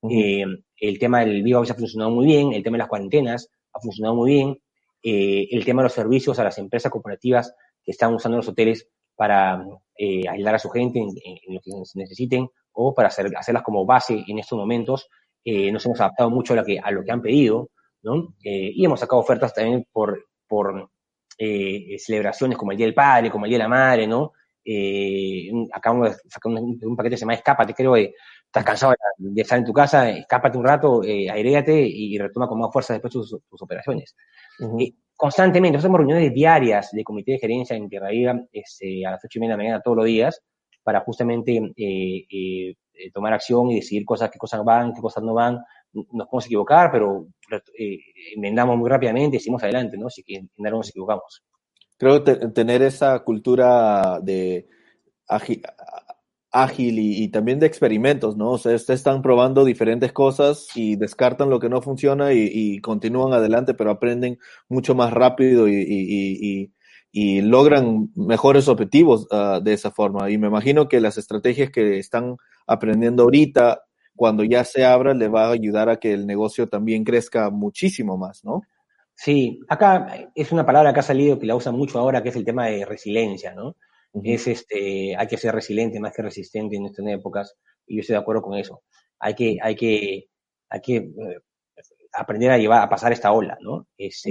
[0.00, 0.42] Uh -huh.
[0.44, 3.80] eh, el tema del vivo ha funcionado muy bien, el tema de las cuarentenas ha
[3.80, 4.58] funcionado muy bien,
[5.02, 8.86] eh, el tema de los servicios a las empresas corporativas que están usando los hoteles
[9.14, 9.64] para
[9.96, 13.62] eh, ayudar a su gente en, en, en, lo que necesiten o para hacer, hacerlas
[13.62, 15.08] como base en estos momentos.
[15.42, 17.70] Eh, nos hemos adaptado mucho a lo que, a lo que han pedido,
[18.02, 18.34] ¿no?
[18.44, 20.90] Eh, y hemos sacado ofertas también por, por
[21.38, 24.32] eh, celebraciones como el Día del Padre, como el Día de la Madre, ¿no?
[24.64, 28.14] Eh, acabamos de sacar un, un, paquete que se llama Escápate, creo que
[28.46, 31.28] estás cansado de estar en tu casa, escápate un rato, eh,
[31.68, 34.16] y retoma con más fuerza después tus, tus operaciones.
[34.58, 34.94] Uh -huh.
[35.14, 39.24] constantemente, nosotros hacemos reuniones diarias de comité de gerencia en Tierra Viva este, a las
[39.24, 40.42] ocho y media de la mañana todos los días
[40.82, 42.26] para justamente eh,
[42.98, 45.58] eh, tomar acción y decidir cosas, qué cosas van, qué cosas no van,
[45.92, 47.26] nos podemos equivocar, pero
[47.78, 47.98] eh,
[48.36, 50.06] muy rápidamente y seguimos adelante, ¿no?
[50.08, 51.42] Así que en algo nos equivocamos.
[51.98, 54.66] Creo que tener esa cultura de
[55.26, 58.52] ágil, y, también de experimentos, ¿no?
[58.52, 63.74] O sea, están probando diferentes cosas y descartan lo que no funciona y, continúan adelante,
[63.74, 66.70] pero aprenden mucho más rápido y,
[67.42, 70.30] logran mejores objetivos uh, de esa forma.
[70.30, 73.85] Y me imagino que las estrategias que están aprendiendo ahorita,
[74.16, 78.16] cuando ya se abra, le va a ayudar a que el negocio también crezca muchísimo
[78.16, 78.62] más, ¿no?
[79.14, 82.36] Sí, acá es una palabra que ha salido que la usan mucho ahora, que es
[82.36, 83.76] el tema de resiliencia, ¿no?
[84.22, 87.54] Es este, hay que ser resiliente más que resistente en estas épocas,
[87.86, 88.82] y yo estoy de acuerdo con eso.
[89.18, 90.28] Hay que, hay que,
[90.68, 91.40] hay que eh,
[92.12, 93.86] aprender a llevar, a pasar esta ola, ¿no?
[93.96, 94.30] Este,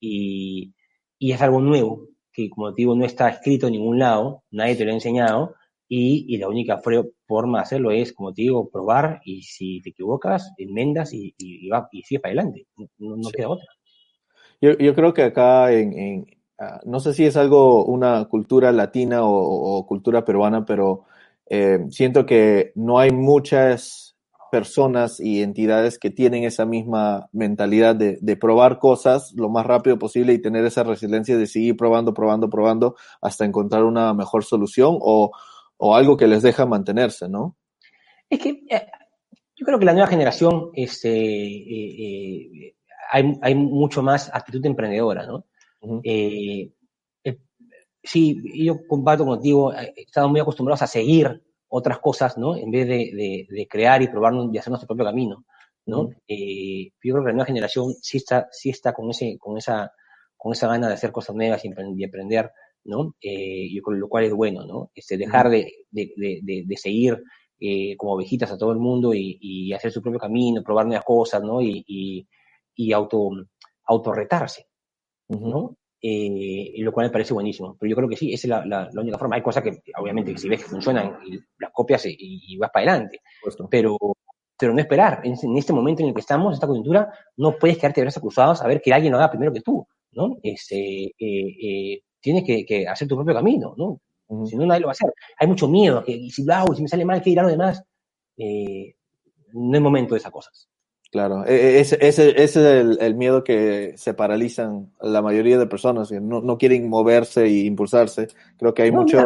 [0.00, 0.74] y,
[1.18, 4.76] y es algo nuevo, que como te digo, no está escrito en ningún lado, nadie
[4.76, 5.54] te lo ha enseñado,
[5.90, 6.80] y, y la única
[7.26, 11.68] forma de hacerlo es, como te digo, probar, y si te equivocas, enmendas y, y,
[11.68, 12.66] va, y sigues para adelante,
[12.96, 13.66] no, queda otra.
[14.62, 16.26] Yo, yo creo que acá en,
[16.60, 21.04] Ah, no sé si es algo, una cultura latina o, cultura peruana, pero
[21.48, 24.14] eh, siento que no hay muchas
[24.52, 30.34] personas y entidades que tienen esa misma mentalidad de, probar cosas lo más rápido posible
[30.34, 35.30] y tener esa resiliencia de seguir probando, probando, probando hasta encontrar una mejor solución o,
[35.80, 37.56] algo que les deja mantenerse, ¿no?
[38.28, 38.86] Es que eh,
[39.56, 42.76] yo creo que la nueva generación este, eh,
[43.10, 45.44] hay, hay mucho más actitud emprendedora, ¿no?
[46.04, 46.72] Eh,
[47.24, 47.38] eh,
[48.02, 52.56] sí, yo comparto contigo, eh, estamos muy acostumbrados a seguir otras cosas, ¿no?
[52.56, 55.44] En vez de, crear y probar y hacer nuestro propio camino,
[55.86, 56.10] ¿no?
[56.10, 59.92] yo creo que la nueva generación sí está, sí está con, ese, con, esa,
[60.36, 62.50] con esa gana de hacer cosas nuevas y, aprender,
[62.84, 63.14] ¿no?
[63.20, 64.90] yo creo lo cual es bueno, ¿no?
[64.94, 65.72] Este, dejar de,
[66.76, 67.22] seguir
[67.96, 71.60] como ovejitas a todo el mundo y, hacer su propio camino, probar nuevas cosas, ¿no?
[71.62, 72.26] Y,
[72.74, 73.30] y, auto,
[73.84, 74.66] autorretarse,
[75.28, 75.76] ¿no?
[76.02, 77.76] Eh, lo cual me parece buenísimo.
[77.78, 79.36] Pero yo creo que sí, esa es la, única forma.
[79.36, 81.18] Hay cosas que, obviamente, que si ves que funcionan,
[81.58, 83.20] las copias y, vas para adelante.
[83.70, 83.96] Pero,
[84.58, 85.20] pero no esperar.
[85.24, 88.62] En, este momento en el que estamos, esta coyuntura, no puedes quedarte de brazos cruzados
[88.62, 90.38] a ver que alguien lo haga primero que tú, ¿no?
[90.42, 94.00] Este, eh, eh, tienes que, hacer tu propio camino, ¿no?
[94.46, 95.12] Si no, nadie lo va a hacer.
[95.38, 97.84] Hay mucho miedo, que si lo hago, si me sale mal, ¿qué dirán los demás?
[99.52, 100.70] no es momento de esas cosas.
[101.10, 106.08] Claro, e, e, ese, ese, es el, miedo que se paralizan la mayoría de personas,
[106.08, 108.28] que no, no quieren moverse e impulsarse.
[108.56, 109.18] Creo que hay mucho...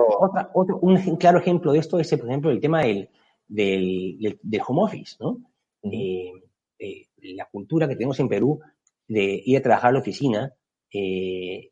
[0.55, 3.11] un claro ejemplo de esto es, por ejemplo, el tema del,
[3.47, 5.38] del, del, home office, ¿no?
[5.82, 6.32] Eh,
[6.78, 8.61] eh, la cultura que tenemos en Perú
[9.07, 10.55] de ir a trabajar a la oficina
[10.90, 11.70] eh,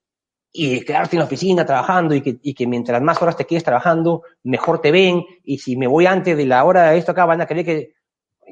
[0.53, 3.65] y quedarte en la oficina trabajando y que, y que mientras más horas te quedes
[3.65, 7.25] trabajando, mejor te ven y si me voy antes de la hora de esto acá
[7.25, 7.93] van a creer que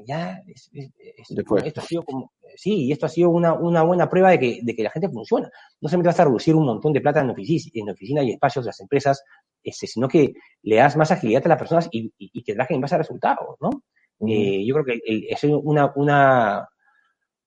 [0.07, 4.39] ya, esto ha sido como, sí, y esto ha sido una, una buena prueba de
[4.39, 5.51] que, de que, la gente funciona.
[5.81, 8.65] No solamente vas a reducir un montón de plata en oficina, en oficina y espacios
[8.65, 9.23] de las empresas,
[9.63, 10.33] este, sino que
[10.63, 13.57] le das más agilidad a las personas y, y, que trabajen en base a resultados,
[13.61, 13.83] ¿no?
[14.27, 16.69] Eh, yo creo que es una, una,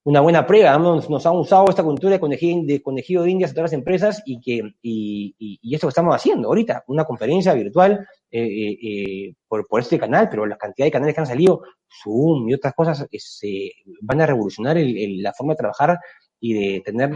[0.04, 0.78] una buena prueba.
[0.78, 3.78] Nos, nos han usado esta cultura de conejillo de, conejillo de indias a todas las
[3.78, 8.78] empresas y que y, y, esto que estamos haciendo ahorita, una conferencia virtual eh, eh,
[8.82, 11.62] eh, por, por este canal, pero la cantidad de canales que han salido,
[12.02, 15.98] Zoom y otras cosas, se van a revolucionar la forma de trabajar
[16.38, 17.10] y de tener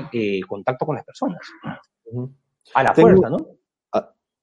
[0.46, 1.40] contacto con las personas.
[2.74, 3.38] A la fuerza, ¿no?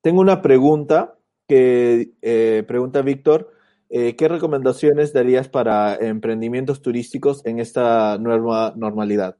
[0.01, 1.15] Tengo una pregunta
[1.47, 3.51] que pregunta Víctor.
[3.97, 9.37] Eh, ¿qué recomendaciones darías para emprendimientos turísticos en esta nueva normalidad?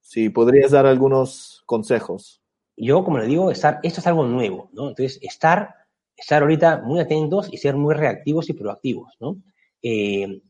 [0.00, 2.42] Si podrías dar algunos consejos.
[2.76, 4.88] Yo, como le digo, estar, esto es algo nuevo, ¿no?
[4.88, 5.76] Entonces, estar,
[6.16, 9.36] estar ahorita muy atentos y ser muy reactivos y proactivos, ¿no?
[9.80, 10.42] Eh,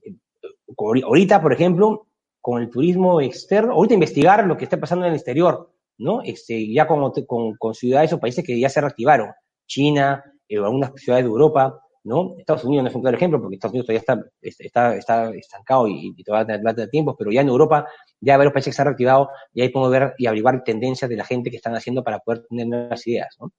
[0.79, 2.07] ahorita, por ejemplo,
[2.41, 6.23] con el turismo externo, ahorita investigar lo que está pasando en el exterior, ¿no?
[6.23, 7.13] Este, ya con,
[7.59, 9.33] con, ciudades o países que ya se reactivaron,
[9.67, 12.37] China, eh, algunas ciudades de Europa, ¿no?
[12.39, 15.89] Estados Unidos no es un claro ejemplo porque Estados Unidos todavía está, está, está estancado
[15.89, 17.89] y, todavía va a tener tiempo, pero ya en Europa
[18.21, 21.09] ya hay varios países que se han reactivado y ahí podemos ver y averiguar tendencias
[21.09, 23.53] de la gente que están haciendo para poder tener nuevas ideas, ¿no?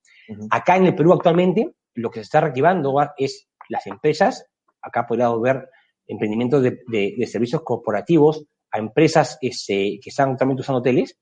[0.52, 4.46] Acá en el Perú actualmente lo que se está reactivando es las empresas,
[4.82, 5.68] acá podríamos ver
[6.08, 11.18] emprendimientos de, de, servicios corporativos a empresas este, que están actualmente usando hoteles,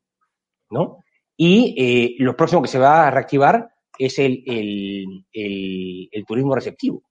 [0.70, 1.04] ¿no?
[1.38, 7.04] Y eh, lo próximo que se va a reactivar es el, el, el turismo receptivo.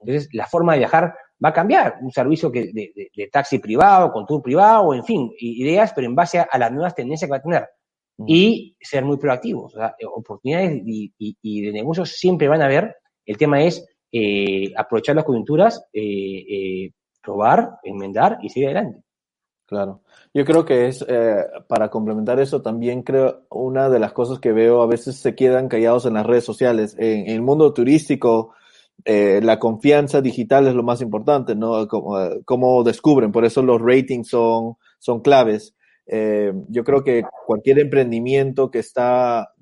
[0.00, 1.98] Entonces, la forma de viajar va a cambiar.
[2.00, 6.38] Un servicio que, de, taxi privado, con tour privado, en fin, ideas, pero en base
[6.38, 7.68] a, las nuevas tendencias que va a tener.
[8.18, 8.24] Mm.
[8.26, 9.74] Y ser muy proactivos.
[9.74, 12.96] O sea, oportunidades y, de negocios siempre van a haber.
[13.24, 16.92] El tema es eh, aprovechar las coyunturas, eh, eh,
[17.22, 19.02] probar, enmendar y seguir adelante.
[19.66, 20.02] Claro.
[20.34, 24.50] Yo creo que es, eh, para complementar eso, también creo, una de las cosas que
[24.50, 26.96] veo a veces se quedan callados en las redes sociales.
[26.98, 28.52] En, en el mundo turístico,
[29.04, 31.86] eh, la confianza digital es lo más importante, ¿no?
[31.88, 35.74] Como, como descubren, por eso los ratings son, son claves.
[36.06, 39.52] Eh, yo creo que cualquier emprendimiento que está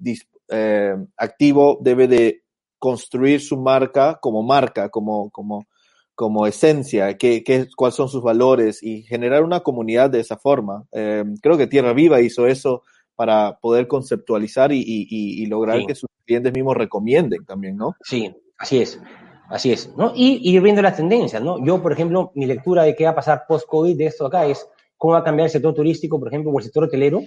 [0.48, 2.42] eh, activo debe de
[2.78, 5.66] construir su marca como marca, como, como,
[6.14, 10.84] como esencia, qué, qué, cuáles son sus valores y generar una comunidad de esa forma.
[10.92, 12.82] Eh, creo que Tierra Viva hizo eso
[13.14, 15.86] para poder conceptualizar y, y, y lograr sí.
[15.86, 17.96] que sus clientes mismos recomienden también, ¿no?
[18.02, 19.00] Sí, así es.
[19.48, 20.12] Así es, ¿no?
[20.14, 21.64] Y ir viendo las tendencias, ¿no?
[21.64, 24.68] Yo, por ejemplo, mi lectura de qué va a pasar post-COVID de esto acá es
[24.96, 27.22] cómo va a cambiar el sector turístico, por ejemplo, o el sector hotelero.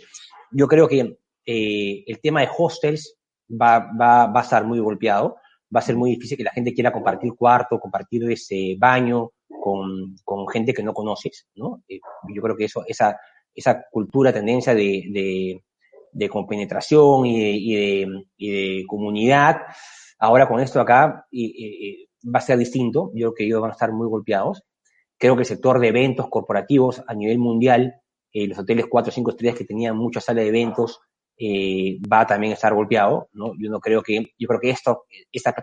[0.52, 3.18] Yo creo que eh, el tema de hostels
[3.50, 5.38] va, va, va a estar muy golpeado.
[5.74, 10.16] Va a ser muy difícil que la gente quiera compartir cuarto, compartir ese baño con,
[10.26, 11.82] con gente que no conoces, ¿no?
[11.88, 12.00] Eh,
[12.36, 13.18] yo creo que eso, esa,
[13.56, 15.64] esa cultura, tendencia de, de,
[16.12, 19.62] de compenetración y de, y de, y de comunidad,
[20.20, 23.12] ahora con esto acá, y, va a ser distinto.
[23.14, 24.64] Yo creo que ellos van a estar muy golpeados.
[25.18, 28.02] Creo que el sector de eventos corporativos a nivel mundial,
[28.34, 31.00] eh, los hoteles 4 o 5 estrellas que tenían muchas salas de eventos,
[31.38, 33.54] eh, va a también estar golpeado, ¿no?
[33.60, 35.54] Yo no creo que, yo creo que esto, esta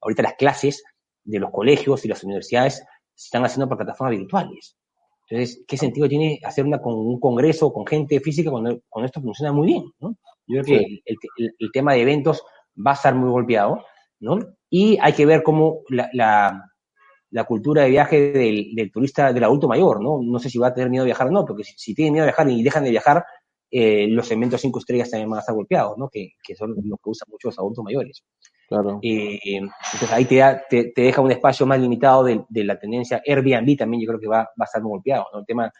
[0.00, 0.84] ahorita las clases
[1.24, 2.84] de los colegios y las universidades
[3.14, 4.76] se están haciendo por plataformas virtuales.
[5.28, 9.20] Entonces, ¿qué sentido tiene hacer una, con un congreso con gente física cuando, cuando esto
[9.20, 10.16] funciona muy bien, ¿no?
[10.46, 10.72] Yo creo sí.
[10.72, 12.44] que el, el, el, tema de eventos
[12.74, 13.84] va a estar muy golpeado,
[14.20, 14.38] ¿no?
[14.70, 16.70] Y hay que ver cómo la, la,
[17.30, 20.20] la cultura de viaje del, del, turista, del adulto mayor, ¿no?
[20.22, 22.12] No sé si va a tener miedo de viajar o no, porque si, si tiene
[22.12, 23.24] miedo de viajar y dejan de viajar,
[23.70, 26.08] eh, los segmentos cinco estrellas también van a estar golpeados, ¿no?
[26.08, 28.24] Que, que son los que usan muchos adultos mayores.
[28.68, 28.98] Claro.
[29.02, 32.78] Eh, entonces ahí te, da, te, te, deja un espacio más limitado de, de, la
[32.78, 33.22] tendencia.
[33.24, 35.40] Airbnb también yo creo que va, va a estar muy golpeado, ¿no?
[35.40, 35.70] El tema,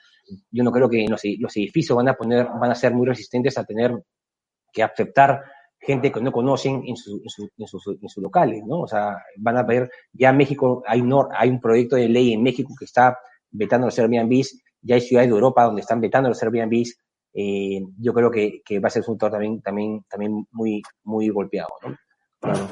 [0.51, 3.57] yo no creo que los, los edificios van a poner, van a ser muy resistentes
[3.59, 3.93] a tener
[4.73, 5.43] que aceptar
[5.87, 7.23] gente que no conocen en, en, su,
[7.57, 8.81] en, sus, en locales, ¿no?
[8.81, 12.33] O sea, van a ver, ya en México hay, no, hay un proyecto de ley
[12.33, 13.17] en México que está
[13.51, 16.99] vetando los Airbnbs, ya hay ciudades de Europa donde están vetando los Airbnbs,
[17.35, 21.29] eh, yo creo que, que, va a ser un sector también, también, también muy, muy
[21.29, 21.97] golpeado, ¿no?
[22.41, 22.69] Claro.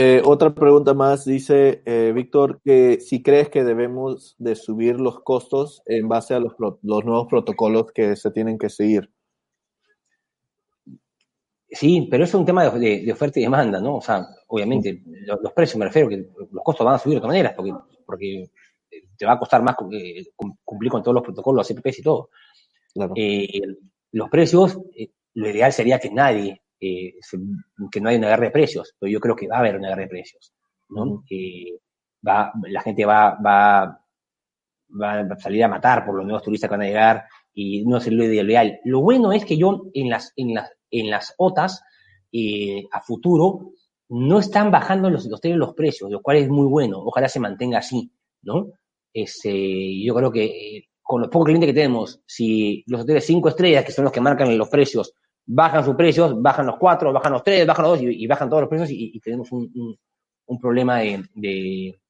[0.00, 5.20] Eh, otra pregunta más, dice eh, Víctor, que si crees que debemos de subir los
[5.22, 9.10] costos en base a los, los nuevos protocolos que se tienen que seguir.
[11.70, 13.96] Sí, pero eso es un tema de, de, de, oferta y demanda, ¿no?
[13.96, 16.16] O sea, obviamente, los, los, precios me refiero que
[16.50, 17.72] los costos van a subir de otra manera, porque,
[18.06, 18.50] porque
[19.16, 20.28] te va a costar más eh,
[20.64, 22.30] cumplir con todos los protocolos, los CPPs y todo.
[22.94, 23.12] Claro.
[23.16, 23.60] Eh,
[24.12, 27.14] los precios, eh, lo ideal sería que nadie, eh,
[27.90, 29.88] que no haya una guerra de precios, pero yo creo que va a haber una
[29.88, 30.54] guerra de precios,
[30.88, 31.02] ¿no?
[31.02, 31.80] Uh -huh.
[32.26, 34.00] va, la gente va, va,
[35.00, 37.98] va a salir a matar por los nuevos turistas que van a llegar y no
[37.98, 38.80] es lo ideal.
[38.84, 41.82] Lo bueno es que yo en las, en las en las OTAs
[42.32, 43.72] eh, a futuro
[44.10, 46.98] no están bajando los, los, los precios, lo cual es muy bueno.
[47.00, 48.10] Ojalá se mantenga así,
[48.42, 48.68] ¿no?
[49.12, 53.48] Este, yo creo que eh, con los pocos clientes que tenemos, si los hoteles cinco
[53.48, 55.14] estrellas, que son los que marcan los precios,
[55.46, 58.48] bajan sus precios, bajan los cuatro, bajan los tres, bajan los dos y, y bajan
[58.48, 59.96] todos los precios y, y tenemos un, un,
[60.46, 62.00] un, problema de, de,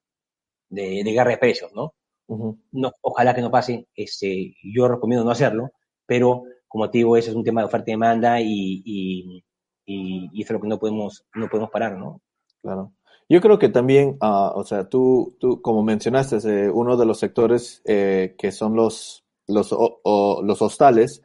[0.68, 1.94] de, de guerra de precios, ¿no?
[2.26, 2.58] Uh -huh.
[2.72, 3.86] no ojalá que no pase.
[3.94, 5.70] Este, yo recomiendo no hacerlo,
[6.04, 9.44] pero como te digo, eso es un tema de oferta y demanda y, y,
[9.86, 12.20] y, eso es lo que no podemos, no podemos parar, ¿no?
[12.62, 12.92] Claro.
[13.28, 17.18] Yo creo que también, uh, o sea, tú, tú como mencionaste, eh, uno de los
[17.18, 21.22] sectores eh, que son los, los, o, los hostales,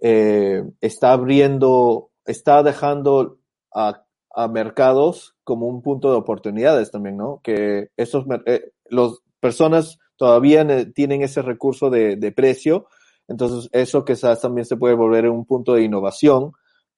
[0.00, 3.38] eh, está abriendo, está dejando
[3.74, 7.40] a, a, mercados como un punto de oportunidades también, ¿no?
[7.42, 12.88] Que esos, eh, los personas todavía tienen ese recurso de, de precio,
[13.28, 16.52] entonces, eso quizás también se puede volver un punto de innovación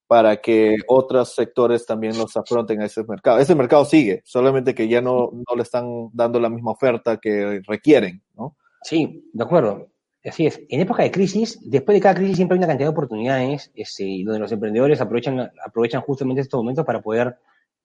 [0.07, 3.39] para que otros sectores también los afronten a ese mercado.
[3.39, 7.61] Ese mercado sigue, solamente que ya no, no le están dando la misma oferta que
[7.66, 8.57] requieren, ¿no?
[8.83, 9.89] Sí, de acuerdo.
[10.24, 10.61] Así es.
[10.68, 14.22] En época de crisis, después de cada crisis siempre hay una cantidad de oportunidades este,
[14.24, 17.37] donde los emprendedores aprovechan, aprovechan justamente estos momentos para poder,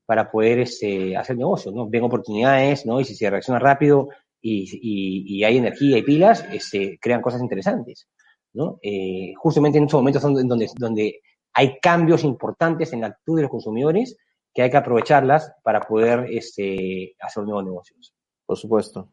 [0.06, 1.88] para poder este, hacer negocios, ¿no?
[1.88, 3.00] Ven oportunidades, ¿no?
[3.00, 4.10] Y si se reacciona rápido
[4.41, 8.08] y, y, y hay energía y pilas, este, crean cosas interesantes.
[8.56, 8.80] ¿No?
[8.82, 11.22] Eh, justamente en estos momentos son donde, donde
[11.53, 14.18] hay cambios importantes en la actitud de los consumidores
[14.53, 18.14] que hay que aprovecharlas para poder este, hacer nuevos negocios.
[18.45, 19.10] Por supuesto.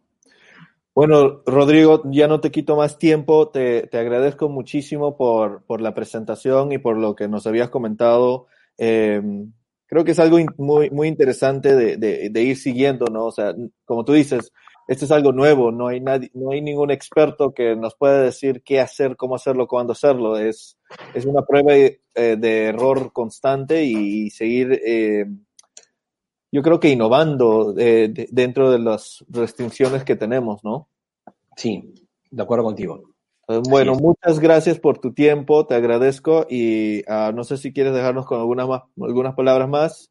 [0.95, 3.49] Bueno, Rodrigo, ya no te quito más tiempo.
[3.49, 8.47] Te, te agradezco muchísimo por, por, la presentación y por lo que nos habías comentado.
[8.79, 9.21] Eh,
[9.87, 13.27] creo que es algo muy, muy interesante de, de, de, ir siguiendo, ¿no?
[13.27, 14.53] O sea, como tú dices,
[14.93, 18.63] esto es algo nuevo, no hay nadie, no hay ningún experto que nos pueda decir
[18.63, 20.37] qué hacer, cómo hacerlo, cuándo hacerlo.
[20.37, 20.77] Es,
[21.15, 25.25] es una prueba eh, de error constante y, seguir, eh,
[26.51, 30.89] yo creo que innovando eh, de, dentro de las restricciones que tenemos, ¿no?
[31.57, 31.95] Sí,
[32.31, 33.03] de acuerdo contigo.
[33.69, 38.25] Bueno, muchas gracias por tu tiempo, te agradezco y uh, no sé si quieres dejarnos
[38.25, 40.11] con algunas, más, algunas palabras más.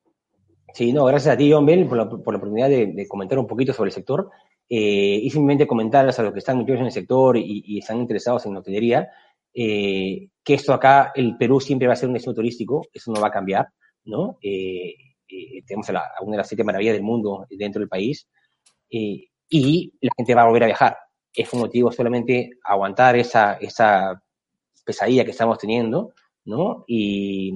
[0.73, 3.39] Sí, no, gracias a ti, John Bell, por la, por la oportunidad de, de, comentar
[3.39, 4.29] un poquito sobre el sector
[4.73, 8.45] eh, y simplemente comentarles a los que están metidos en el sector y, están interesados
[8.45, 9.09] en hotelería,
[9.53, 13.19] eh, que esto acá, el Perú siempre va a ser un destino turístico, eso no
[13.19, 13.67] va a cambiar,
[14.05, 14.37] ¿no?
[14.41, 14.95] Eh,
[15.27, 18.29] eh tenemos a, la, a, una de las siete maravillas del mundo dentro del país
[18.89, 20.97] y la gente va a volver a viajar.
[21.33, 24.23] Es un motivo solamente aguantar esa, esa
[24.85, 26.13] pesadilla que estamos teniendo,
[26.45, 26.85] ¿no?
[26.87, 27.51] Y,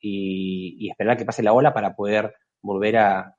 [0.00, 3.32] y, y esperar que pase la ola para poder volver a,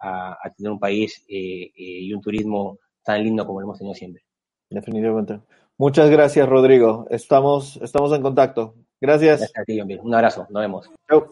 [0.56, 2.80] tener un país y un turismo
[3.10, 4.24] tan lindo como lo hemos tenido siempre.
[4.70, 5.40] Definitivamente.
[5.80, 7.08] Muchas gracias, Rodrigo.
[7.10, 8.76] Estamos, estamos en contacto.
[9.02, 9.40] Gracias.
[9.40, 10.46] Gracias a ti, Un abrazo.
[10.52, 10.92] Nos vemos.
[11.10, 11.32] Chau.